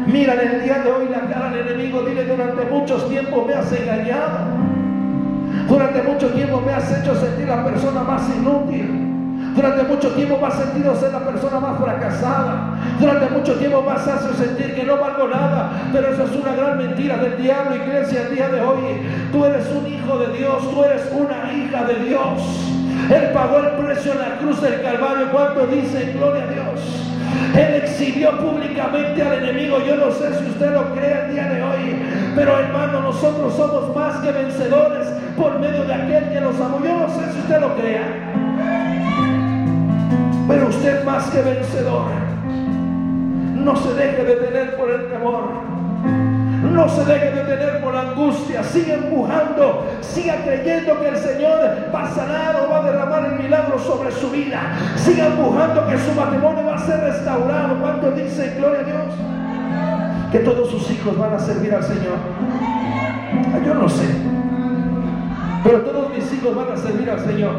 Mira 0.07 0.35
en 0.35 0.51
el 0.51 0.63
día 0.63 0.79
de 0.79 0.91
hoy 0.91 1.09
la 1.11 1.21
cara 1.33 1.51
del 1.51 1.69
enemigo. 1.69 2.03
Dile, 2.03 2.25
durante 2.25 2.65
muchos 2.65 3.09
tiempos 3.09 3.47
me 3.47 3.55
has 3.55 3.73
engañado. 3.73 4.39
Durante 5.69 6.03
mucho 6.03 6.29
tiempo 6.29 6.63
me 6.65 6.73
has 6.73 6.99
hecho 6.99 7.15
sentir 7.15 7.47
la 7.49 7.65
persona 7.65 8.03
más 8.03 8.23
inútil. 8.35 9.13
Durante 9.55 9.83
mucho 9.83 10.11
tiempo 10.13 10.39
me 10.41 10.47
has 10.47 10.55
sentido 10.55 10.97
ser 10.97 11.13
la 11.13 11.21
persona 11.21 11.61
más 11.61 11.79
fracasada. 11.79 12.72
Durante 13.01 13.31
mucho 13.31 13.55
tiempo 13.55 13.85
has 13.91 14.07
hecho 14.07 14.35
sentir 14.35 14.75
que 14.75 14.85
no 14.85 14.99
valgo 14.99 15.29
nada. 15.29 15.73
Pero 15.93 16.13
eso 16.13 16.25
es 16.25 16.33
una 16.33 16.55
gran 16.55 16.79
mentira 16.79 17.17
del 17.17 17.41
diablo, 17.41 17.77
iglesia, 17.77 18.23
el 18.29 18.35
día 18.35 18.49
de 18.49 18.61
hoy. 18.61 19.03
Tú 19.33 19.45
eres 19.45 19.67
un 19.71 19.87
hijo 19.87 20.19
de 20.19 20.39
Dios, 20.39 20.71
tú 20.71 20.85
eres 20.85 21.03
una 21.13 21.53
hija 21.53 21.85
de 21.85 21.95
Dios. 22.05 22.73
Él 23.11 23.31
pagó 23.33 23.59
el 23.59 23.85
precio 23.85 24.13
en 24.13 24.19
la 24.19 24.39
cruz 24.39 24.61
del 24.63 24.81
Calvario. 24.83 25.31
¿Cuánto 25.33 25.67
dice? 25.67 26.13
Gloria 26.17 26.45
a 26.45 26.47
Dios. 26.47 27.03
Él 27.55 27.83
exhibió 27.83 28.39
públicamente 28.39 29.23
al 29.23 29.43
enemigo. 29.43 29.79
Yo 29.87 29.97
no 29.97 30.11
sé 30.11 30.35
si 30.39 30.45
usted 30.51 30.73
lo 30.73 30.95
cree 30.95 31.27
el 31.27 31.33
día 31.33 31.49
de 31.49 31.63
hoy, 31.63 32.03
pero 32.35 32.59
hermano, 32.59 33.01
nosotros 33.01 33.55
somos 33.55 33.95
más 33.95 34.17
que 34.21 34.33
vencedores 34.33 35.09
por 35.37 35.59
medio 35.59 35.85
de 35.85 35.95
aquel 35.95 36.31
que 36.31 36.41
nos 36.41 36.61
amó. 36.61 36.81
Yo 36.83 36.97
no 36.97 37.09
sé 37.09 37.33
si 37.33 37.39
usted 37.41 37.61
lo 37.61 37.75
crea. 37.77 38.05
Pero 40.49 40.69
usted 40.69 41.05
más 41.05 41.25
que 41.31 41.43
vencedor. 41.43 42.32
No 43.63 43.77
se 43.77 43.95
deje 43.95 44.25
detener 44.25 44.77
por 44.77 44.91
el 44.91 45.09
temor. 45.09 45.45
No 46.73 46.89
se 46.89 47.05
deje 47.05 47.31
detener 47.31 47.81
por 47.81 47.95
la 47.95 48.01
angustia. 48.01 48.63
Siga 48.65 48.95
empujando. 48.95 49.87
Siga 50.01 50.37
creyendo 50.45 51.01
que 51.01 51.09
el 51.09 51.17
Señor 51.17 51.61
va 51.95 52.05
a 52.05 52.11
sanar 52.11 52.57
o 52.57 52.71
va 52.71 52.79
a 52.79 52.83
derramar 52.91 53.25
el 53.27 53.43
milagro 53.43 53.79
sobre 53.79 54.11
su 54.11 54.31
vida. 54.31 54.61
Siga 54.97 55.27
empujando 55.27 55.87
que 55.87 55.99
su 55.99 56.13
matrimonio 56.13 56.67
va 56.67 56.75
a 56.75 56.79
ser 56.79 57.01
restaurado. 57.01 57.79
¿Cuánto 57.81 58.11
dice 58.13 58.55
gloria 58.59 58.81
a 58.81 58.85
Dios? 58.85 59.15
Que 60.33 60.39
todos 60.41 60.71
sus 60.71 60.91
hijos 60.91 61.17
van 61.17 61.35
a 61.35 61.39
servir 61.39 61.75
al 61.75 61.85
Señor. 61.85 62.17
Yo 63.65 63.75
no 63.75 63.89
sé. 63.89 64.09
Pero 65.63 65.83
todos 65.83 66.11
mis 66.13 66.33
hijos 66.33 66.57
van 66.57 66.73
a 66.73 66.77
servir 66.77 67.11
al 67.11 67.21
Señor. 67.21 67.55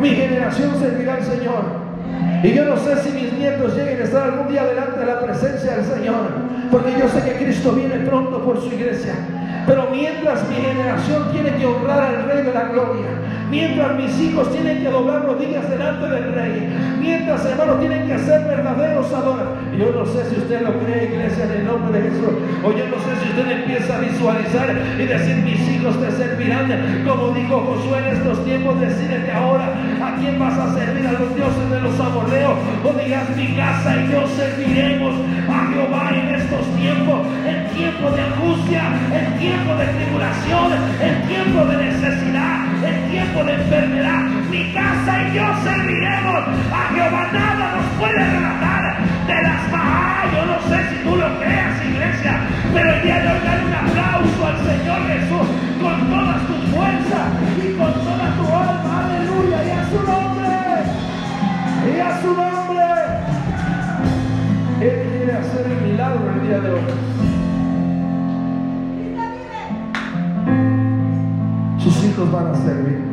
Mi 0.00 0.10
generación 0.10 0.70
servirá 0.80 1.14
al 1.14 1.22
Señor. 1.22 1.87
Y 2.42 2.52
yo 2.52 2.64
no 2.64 2.76
sé 2.76 2.96
si 3.02 3.10
mis 3.10 3.32
nietos 3.32 3.74
lleguen 3.74 4.00
a 4.00 4.04
estar 4.04 4.22
algún 4.22 4.48
día 4.48 4.64
delante 4.64 5.00
de 5.00 5.06
la 5.06 5.20
presencia 5.20 5.76
del 5.76 5.84
Señor. 5.84 6.48
Porque 6.70 6.92
yo 6.98 7.08
sé 7.08 7.22
que 7.24 7.44
Cristo 7.44 7.72
viene 7.72 7.96
pronto 8.06 8.44
por 8.44 8.60
su 8.60 8.66
iglesia. 8.66 9.14
Pero 9.66 9.88
mientras 9.90 10.48
mi 10.48 10.56
generación 10.56 11.30
tiene 11.30 11.54
que 11.56 11.66
honrar 11.66 12.00
al 12.00 12.24
Rey 12.24 12.42
de 12.42 12.54
la 12.54 12.68
Gloria, 12.68 13.10
mientras 13.50 13.96
mis 13.96 14.18
hijos 14.20 14.50
tienen 14.50 14.82
que 14.82 14.88
doblar 14.88 15.26
rodillas 15.26 15.68
delante 15.68 16.08
del 16.08 16.32
Rey, 16.32 16.68
mientras 17.00 17.44
hermanos 17.44 17.78
tienen 17.80 18.06
que 18.06 18.18
ser 18.18 18.44
verdaderos 18.44 19.12
adoradores. 19.12 19.78
Yo 19.78 19.92
no 19.92 20.06
sé 20.06 20.24
si 20.30 20.40
usted 20.40 20.62
lo 20.62 20.72
cree, 20.80 21.12
iglesia, 21.12 21.44
en 21.44 21.50
el 21.50 21.66
nombre 21.66 22.00
de 22.00 22.08
Jesús. 22.08 22.34
O 22.64 22.72
yo 22.72 22.88
no 22.88 22.96
sé 22.96 23.12
si 23.22 23.28
usted 23.28 23.50
empieza 23.60 23.96
a 23.96 24.00
visualizar 24.00 24.74
y 24.98 25.04
decir, 25.04 25.36
mis 25.36 25.60
hijos 25.68 26.00
te 26.00 26.10
servirán. 26.12 27.04
Como 27.06 27.30
dijo 27.32 27.60
Josué 27.60 27.98
en 27.98 28.16
estos 28.16 28.44
tiempos, 28.44 28.80
decirte 28.80 29.30
ahora, 29.30 29.66
¿a 30.02 30.16
quién 30.18 30.38
vas 30.38 30.58
a 30.58 30.74
servir? 30.74 31.06
A 31.06 31.12
los 31.12 31.34
dioses. 31.34 31.47
Mi 33.08 33.56
casa 33.56 33.96
y 33.96 34.12
yo 34.12 34.28
serviremos 34.36 35.14
a 35.48 35.72
Jehová 35.72 36.10
en 36.12 36.28
estos 36.28 36.60
tiempos, 36.76 37.26
en 37.46 37.66
tiempo 37.74 38.10
de 38.10 38.20
angustia, 38.20 38.82
en 39.10 39.38
tiempo 39.38 39.74
de 39.76 39.86
tribulación, 39.86 40.72
en 41.00 41.26
tiempo 41.26 41.64
de 41.64 41.76
necesidad, 41.88 42.66
en 42.84 43.10
tiempo 43.10 43.44
de 43.44 43.54
enfermedad. 43.54 44.20
Mi 44.50 44.74
casa 44.74 45.22
y 45.22 45.34
yo 45.34 45.42
serviremos 45.64 46.36
a 46.70 46.92
Jehová. 46.92 47.28
Nada 47.32 47.76
nos 47.76 47.86
puede 47.98 48.12
relatar 48.12 48.98
de 49.26 49.42
las 49.42 49.72
bajas. 49.72 50.28
Yo 50.34 50.44
no 50.44 50.60
sé 50.68 50.90
si 50.90 50.96
tú 51.02 51.16
lo 51.16 51.40
creas, 51.40 51.86
iglesia, 51.88 52.40
pero 52.74 52.92
el 52.92 53.02
día 53.04 53.20
de 53.20 53.28
hoy 53.28 53.40
dale 53.42 53.64
un 53.64 53.74
aplauso 53.88 54.46
al 54.46 54.58
Señor 54.68 55.00
Jesús 55.08 55.48
con 55.80 56.10
todas 56.10 56.46
tus 56.46 56.60
fuerzas 56.76 57.28
y 57.56 57.72
con 57.72 57.92
toda 58.04 58.36
tu 58.36 58.44
alma. 58.54 59.08
Aleluya. 59.08 59.64
Y 59.64 59.70
a 59.70 59.88
su 59.88 59.96
nombre. 60.04 60.48
Y 61.96 62.00
a 62.00 62.20
su 62.20 62.26
nombre. 62.26 62.47
El 65.70 65.90
milagro 65.90 66.20
el 66.34 66.46
día 66.46 66.60
de 66.60 66.70
hoy. 66.70 66.80
Sus 71.78 72.04
hijos 72.04 72.32
van 72.32 72.46
a 72.48 72.54
servir. 72.54 73.04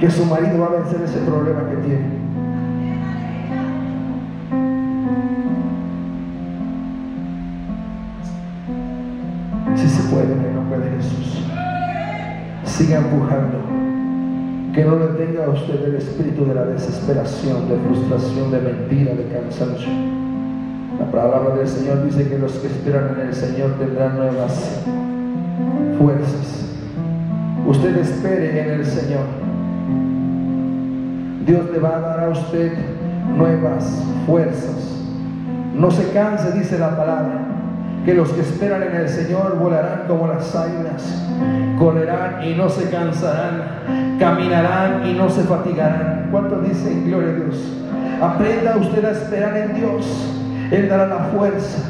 Que 0.00 0.10
su 0.10 0.24
marido 0.24 0.60
va 0.60 0.66
a 0.66 0.80
vencer 0.80 1.02
ese 1.02 1.18
problema 1.20 1.60
que 1.68 1.76
tiene. 1.76 2.20
Si 9.76 9.88
se 9.88 10.02
puede 10.08 10.32
en 10.32 10.40
el 10.40 10.54
nombre 10.54 10.78
de 10.78 10.90
Jesús. 10.96 11.44
Siga 12.64 12.98
empujando. 12.98 13.79
Que 14.74 14.84
no 14.84 14.96
le 14.96 15.06
tenga 15.24 15.46
a 15.46 15.50
usted 15.50 15.84
el 15.84 15.96
espíritu 15.96 16.46
de 16.46 16.54
la 16.54 16.64
desesperación, 16.64 17.68
de 17.68 17.76
frustración, 17.76 18.50
de 18.52 18.60
mentira, 18.60 19.14
de 19.14 19.26
cansancio. 19.28 19.88
La 20.98 21.10
palabra 21.10 21.56
del 21.56 21.66
Señor 21.66 22.04
dice 22.04 22.28
que 22.28 22.38
los 22.38 22.52
que 22.52 22.68
esperan 22.68 23.16
en 23.18 23.28
el 23.28 23.34
Señor 23.34 23.72
tendrán 23.78 24.16
nuevas 24.16 24.80
fuerzas. 25.98 26.66
Usted 27.66 27.96
espere 27.96 28.62
en 28.62 28.80
el 28.80 28.86
Señor. 28.86 29.24
Dios 31.46 31.70
le 31.72 31.78
va 31.78 31.96
a 31.96 32.00
dar 32.00 32.20
a 32.20 32.28
usted 32.28 32.72
nuevas 33.36 34.04
fuerzas. 34.26 35.02
No 35.74 35.90
se 35.90 36.10
canse, 36.10 36.52
dice 36.52 36.78
la 36.78 36.96
palabra, 36.96 37.46
que 38.04 38.14
los 38.14 38.30
que 38.30 38.40
esperan 38.40 38.82
en 38.82 38.96
el 38.96 39.08
Señor 39.08 39.58
volarán 39.58 40.02
como 40.06 40.26
las 40.26 40.54
águilas, 40.54 41.26
correrán 41.78 42.44
y 42.44 42.54
no 42.54 42.68
se 42.68 42.90
cansarán, 42.90 43.62
caminarán 44.20 45.06
y 45.06 45.14
no 45.14 45.28
se 45.30 45.42
fatigarán. 45.42 46.28
¿Cuántos 46.30 46.68
dicen 46.68 47.06
gloria 47.06 47.30
a 47.30 47.34
Dios? 47.36 47.56
Aprenda 48.22 48.76
usted 48.76 49.04
a 49.04 49.10
esperar 49.12 49.56
en 49.56 49.74
Dios. 49.74 50.36
Él 50.70 50.88
dará 50.88 51.06
la 51.06 51.18
fuerza 51.34 51.88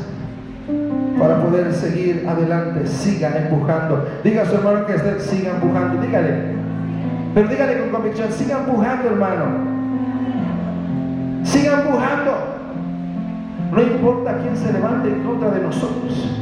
para 1.18 1.42
poder 1.42 1.74
seguir 1.74 2.24
adelante. 2.26 2.86
Siga 2.86 3.36
empujando. 3.36 4.08
Diga 4.24 4.42
a 4.42 4.46
su 4.46 4.54
hermano 4.54 4.86
que 4.86 4.94
usted 4.94 5.20
siga 5.20 5.50
empujando. 5.50 6.00
Dígale. 6.00 6.60
Pero 7.34 7.48
dígale 7.48 7.80
con 7.80 7.90
convicción, 7.90 8.32
siga 8.32 8.58
empujando, 8.58 9.08
hermano. 9.08 9.44
Siga 11.42 11.82
empujando. 11.82 12.32
No 13.72 13.82
importa 13.82 14.38
quién 14.38 14.56
se 14.56 14.72
levante 14.72 15.08
en 15.08 15.22
contra 15.24 15.50
de 15.50 15.60
nosotros. 15.60 16.38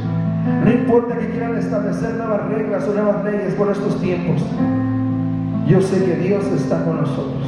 No 0.63 0.71
importa 0.71 1.17
que 1.17 1.29
quieran 1.31 1.57
establecer 1.57 2.13
nuevas 2.15 2.47
reglas 2.47 2.87
o 2.87 2.93
nuevas 2.93 3.23
leyes 3.23 3.53
por 3.55 3.71
estos 3.71 3.99
tiempos. 4.01 4.43
Yo 5.67 5.81
sé 5.81 6.03
que 6.03 6.15
Dios 6.15 6.45
está 6.45 6.83
con 6.83 7.01
nosotros. 7.01 7.43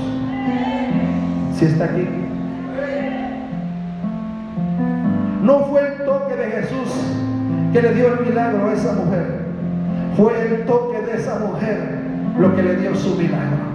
Si 1.56 1.66
está 1.66 1.86
aquí. 1.86 2.08
No 5.44 5.60
fue 5.66 5.82
el 5.88 6.06
toque 6.06 6.36
de 6.36 6.46
Jesús 6.52 7.12
que 7.74 7.82
le 7.82 7.94
dio 7.94 8.14
el 8.14 8.28
milagro 8.28 8.70
a 8.70 8.74
esa 8.74 8.94
mujer. 8.94 9.42
Fue 10.16 10.34
el 10.48 10.66
toque 10.66 11.02
de 11.02 11.18
esa 11.18 11.40
mujer 11.40 12.02
lo 12.40 12.56
que 12.56 12.64
le 12.64 12.76
dio 12.76 12.96
su 12.96 13.16
milagro. 13.16 13.72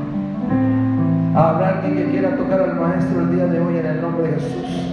Habrá 1.34 1.80
alguien 1.80 1.96
que 1.96 2.10
quiera 2.12 2.36
tocar 2.36 2.60
al 2.60 2.76
Maestro 2.76 3.20
el 3.20 3.34
día 3.34 3.46
de 3.46 3.60
hoy 3.60 3.78
en 3.78 3.86
el 3.86 4.00
nombre 4.00 4.28
de 4.28 4.34
Jesús. 4.34 4.86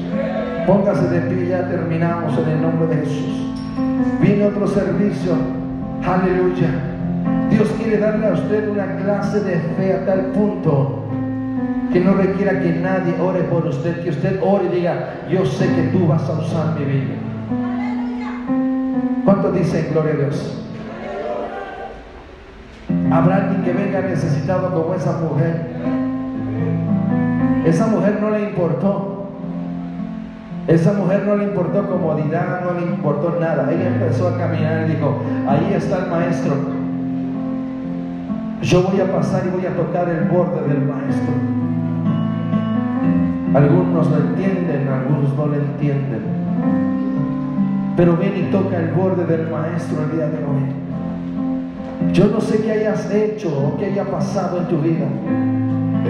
Póngase 0.68 1.08
de 1.10 1.22
pie, 1.22 1.48
ya 1.48 1.68
terminamos 1.70 2.38
en 2.38 2.50
el 2.50 2.62
nombre 2.62 2.88
de 2.88 2.96
Jesús. 2.98 3.54
Viene 4.22 4.46
otro 4.46 4.68
servicio. 4.68 5.34
Aleluya. 6.06 6.93
Dios 7.54 7.70
quiere 7.78 8.00
darle 8.00 8.28
a 8.28 8.34
usted 8.34 8.68
una 8.68 8.96
clase 8.98 9.40
de 9.42 9.60
fe 9.78 9.94
a 9.94 10.06
tal 10.08 10.22
punto 10.34 11.04
que 11.92 12.00
no 12.00 12.14
requiera 12.16 12.60
que 12.60 12.72
nadie 12.72 13.14
ore 13.22 13.42
por 13.44 13.68
usted, 13.68 14.04
que 14.04 14.10
usted 14.10 14.40
ore 14.42 14.66
y 14.72 14.78
diga, 14.78 15.14
yo 15.30 15.46
sé 15.46 15.68
que 15.68 15.84
tú 15.96 16.08
vas 16.08 16.28
a 16.28 16.34
usar 16.34 16.80
mi 16.80 16.86
vida. 16.86 17.14
¿Cuántos 19.24 19.54
dicen 19.54 19.90
gloria 19.92 20.14
a 20.14 20.16
Dios? 20.16 20.66
Habrá 23.12 23.36
alguien 23.36 23.64
que 23.64 23.72
venga 23.72 24.02
necesitado 24.02 24.74
como 24.74 24.96
esa 24.96 25.20
mujer. 25.20 25.68
Esa 27.66 27.88
mujer 27.88 28.18
no 28.20 28.30
le 28.32 28.42
importó 28.42 29.30
Esa 30.68 30.92
mujer 30.94 31.24
no 31.26 31.38
le 31.38 31.46
importó 31.46 31.88
comodidad, 31.88 32.62
no 32.64 32.80
le 32.80 32.88
importó 32.88 33.38
nada. 33.40 33.72
Ella 33.72 33.90
empezó 33.90 34.30
a 34.30 34.38
caminar 34.38 34.86
y 34.88 34.94
dijo, 34.96 35.20
ahí 35.48 35.74
está 35.76 36.06
el 36.06 36.10
maestro. 36.10 36.73
Yo 38.64 38.82
voy 38.82 38.98
a 39.02 39.12
pasar 39.12 39.44
y 39.46 39.50
voy 39.50 39.66
a 39.66 39.76
tocar 39.76 40.08
el 40.08 40.30
borde 40.30 40.66
del 40.70 40.86
maestro. 40.86 41.34
Algunos 43.54 44.10
lo 44.10 44.18
entienden, 44.18 44.88
algunos 44.88 45.36
no 45.36 45.48
lo 45.48 45.56
entienden. 45.56 46.22
Pero 47.98 48.16
ven 48.16 48.34
y 48.38 48.52
toca 48.52 48.80
el 48.80 48.94
borde 48.94 49.26
del 49.26 49.52
maestro 49.52 50.04
el 50.04 50.12
día 50.16 50.28
de 50.28 50.38
hoy. 50.38 52.14
Yo 52.14 52.28
no 52.28 52.40
sé 52.40 52.64
qué 52.64 52.72
hayas 52.72 53.14
hecho 53.14 53.50
o 53.50 53.78
qué 53.78 53.88
haya 53.88 54.06
pasado 54.06 54.60
en 54.60 54.68
tu 54.68 54.78
vida. 54.78 55.08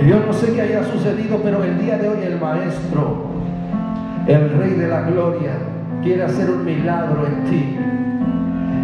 Yo 0.08 0.24
no 0.24 0.32
sé 0.32 0.54
qué 0.54 0.62
haya 0.62 0.84
sucedido, 0.84 1.40
pero 1.44 1.64
el 1.64 1.80
día 1.80 1.98
de 1.98 2.08
hoy 2.08 2.20
el 2.24 2.40
maestro 2.40 3.34
el 4.28 4.58
Rey 4.58 4.72
de 4.76 4.88
la 4.88 5.02
Gloria 5.02 5.54
quiere 6.04 6.24
hacer 6.24 6.52
un 6.52 6.64
milagro 6.64 7.26
en 7.26 7.44
ti. 7.46 7.78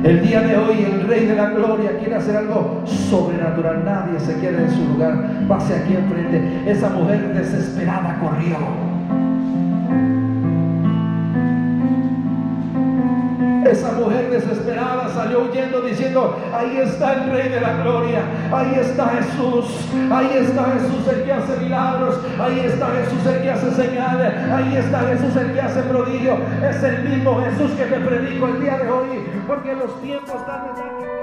El 0.04 0.26
día 0.26 0.40
de 0.42 0.56
hoy 0.56 0.86
el 0.86 1.08
Rey 1.08 1.26
de 1.26 1.36
la 1.36 1.50
Gloria 1.50 1.98
quiere 2.00 2.16
hacer 2.16 2.38
algo 2.38 2.84
sobrenatural. 2.86 3.84
Nadie 3.84 4.18
se 4.20 4.40
queda 4.40 4.62
en 4.62 4.72
su 4.72 4.86
lugar. 4.94 5.46
Pase 5.48 5.76
aquí 5.76 5.94
enfrente. 5.94 6.64
Esa 6.66 6.90
mujer 6.90 7.34
desesperada 7.34 8.18
corrió. 8.20 8.89
Desesperada 14.40 15.10
salió 15.14 15.44
huyendo 15.44 15.82
diciendo, 15.82 16.38
ahí 16.54 16.78
está 16.78 17.14
el 17.14 17.32
Rey 17.32 17.50
de 17.50 17.62
la 17.62 17.74
Gloria, 17.82 18.22
ahí 18.52 18.76
está 18.80 19.10
Jesús, 19.10 19.66
ahí 20.12 20.30
está 20.36 20.64
Jesús 20.66 21.08
el 21.14 21.24
que 21.24 21.34
hace 21.34 21.58
milagros, 21.58 22.20
ahí 22.40 22.60
está 22.60 22.88
Jesús 22.88 23.26
el 23.26 23.42
que 23.42 23.50
hace 23.52 23.72
señales, 23.72 24.34
ahí 24.52 24.78
está 24.78 25.00
Jesús 25.02 25.36
el 25.36 25.54
que 25.54 25.62
hace 25.62 25.82
prodigio, 25.84 26.38
es 26.70 26.84
el 26.84 27.10
mismo 27.10 27.42
Jesús 27.42 27.72
que 27.72 27.86
te 27.86 28.00
predico 28.00 28.48
el 28.48 28.62
día 28.62 28.78
de 28.78 28.90
hoy, 28.90 29.28
porque 29.48 29.76
los 29.76 30.02
tiempos 30.02 30.36
están 30.36 30.68
en 30.68 31.19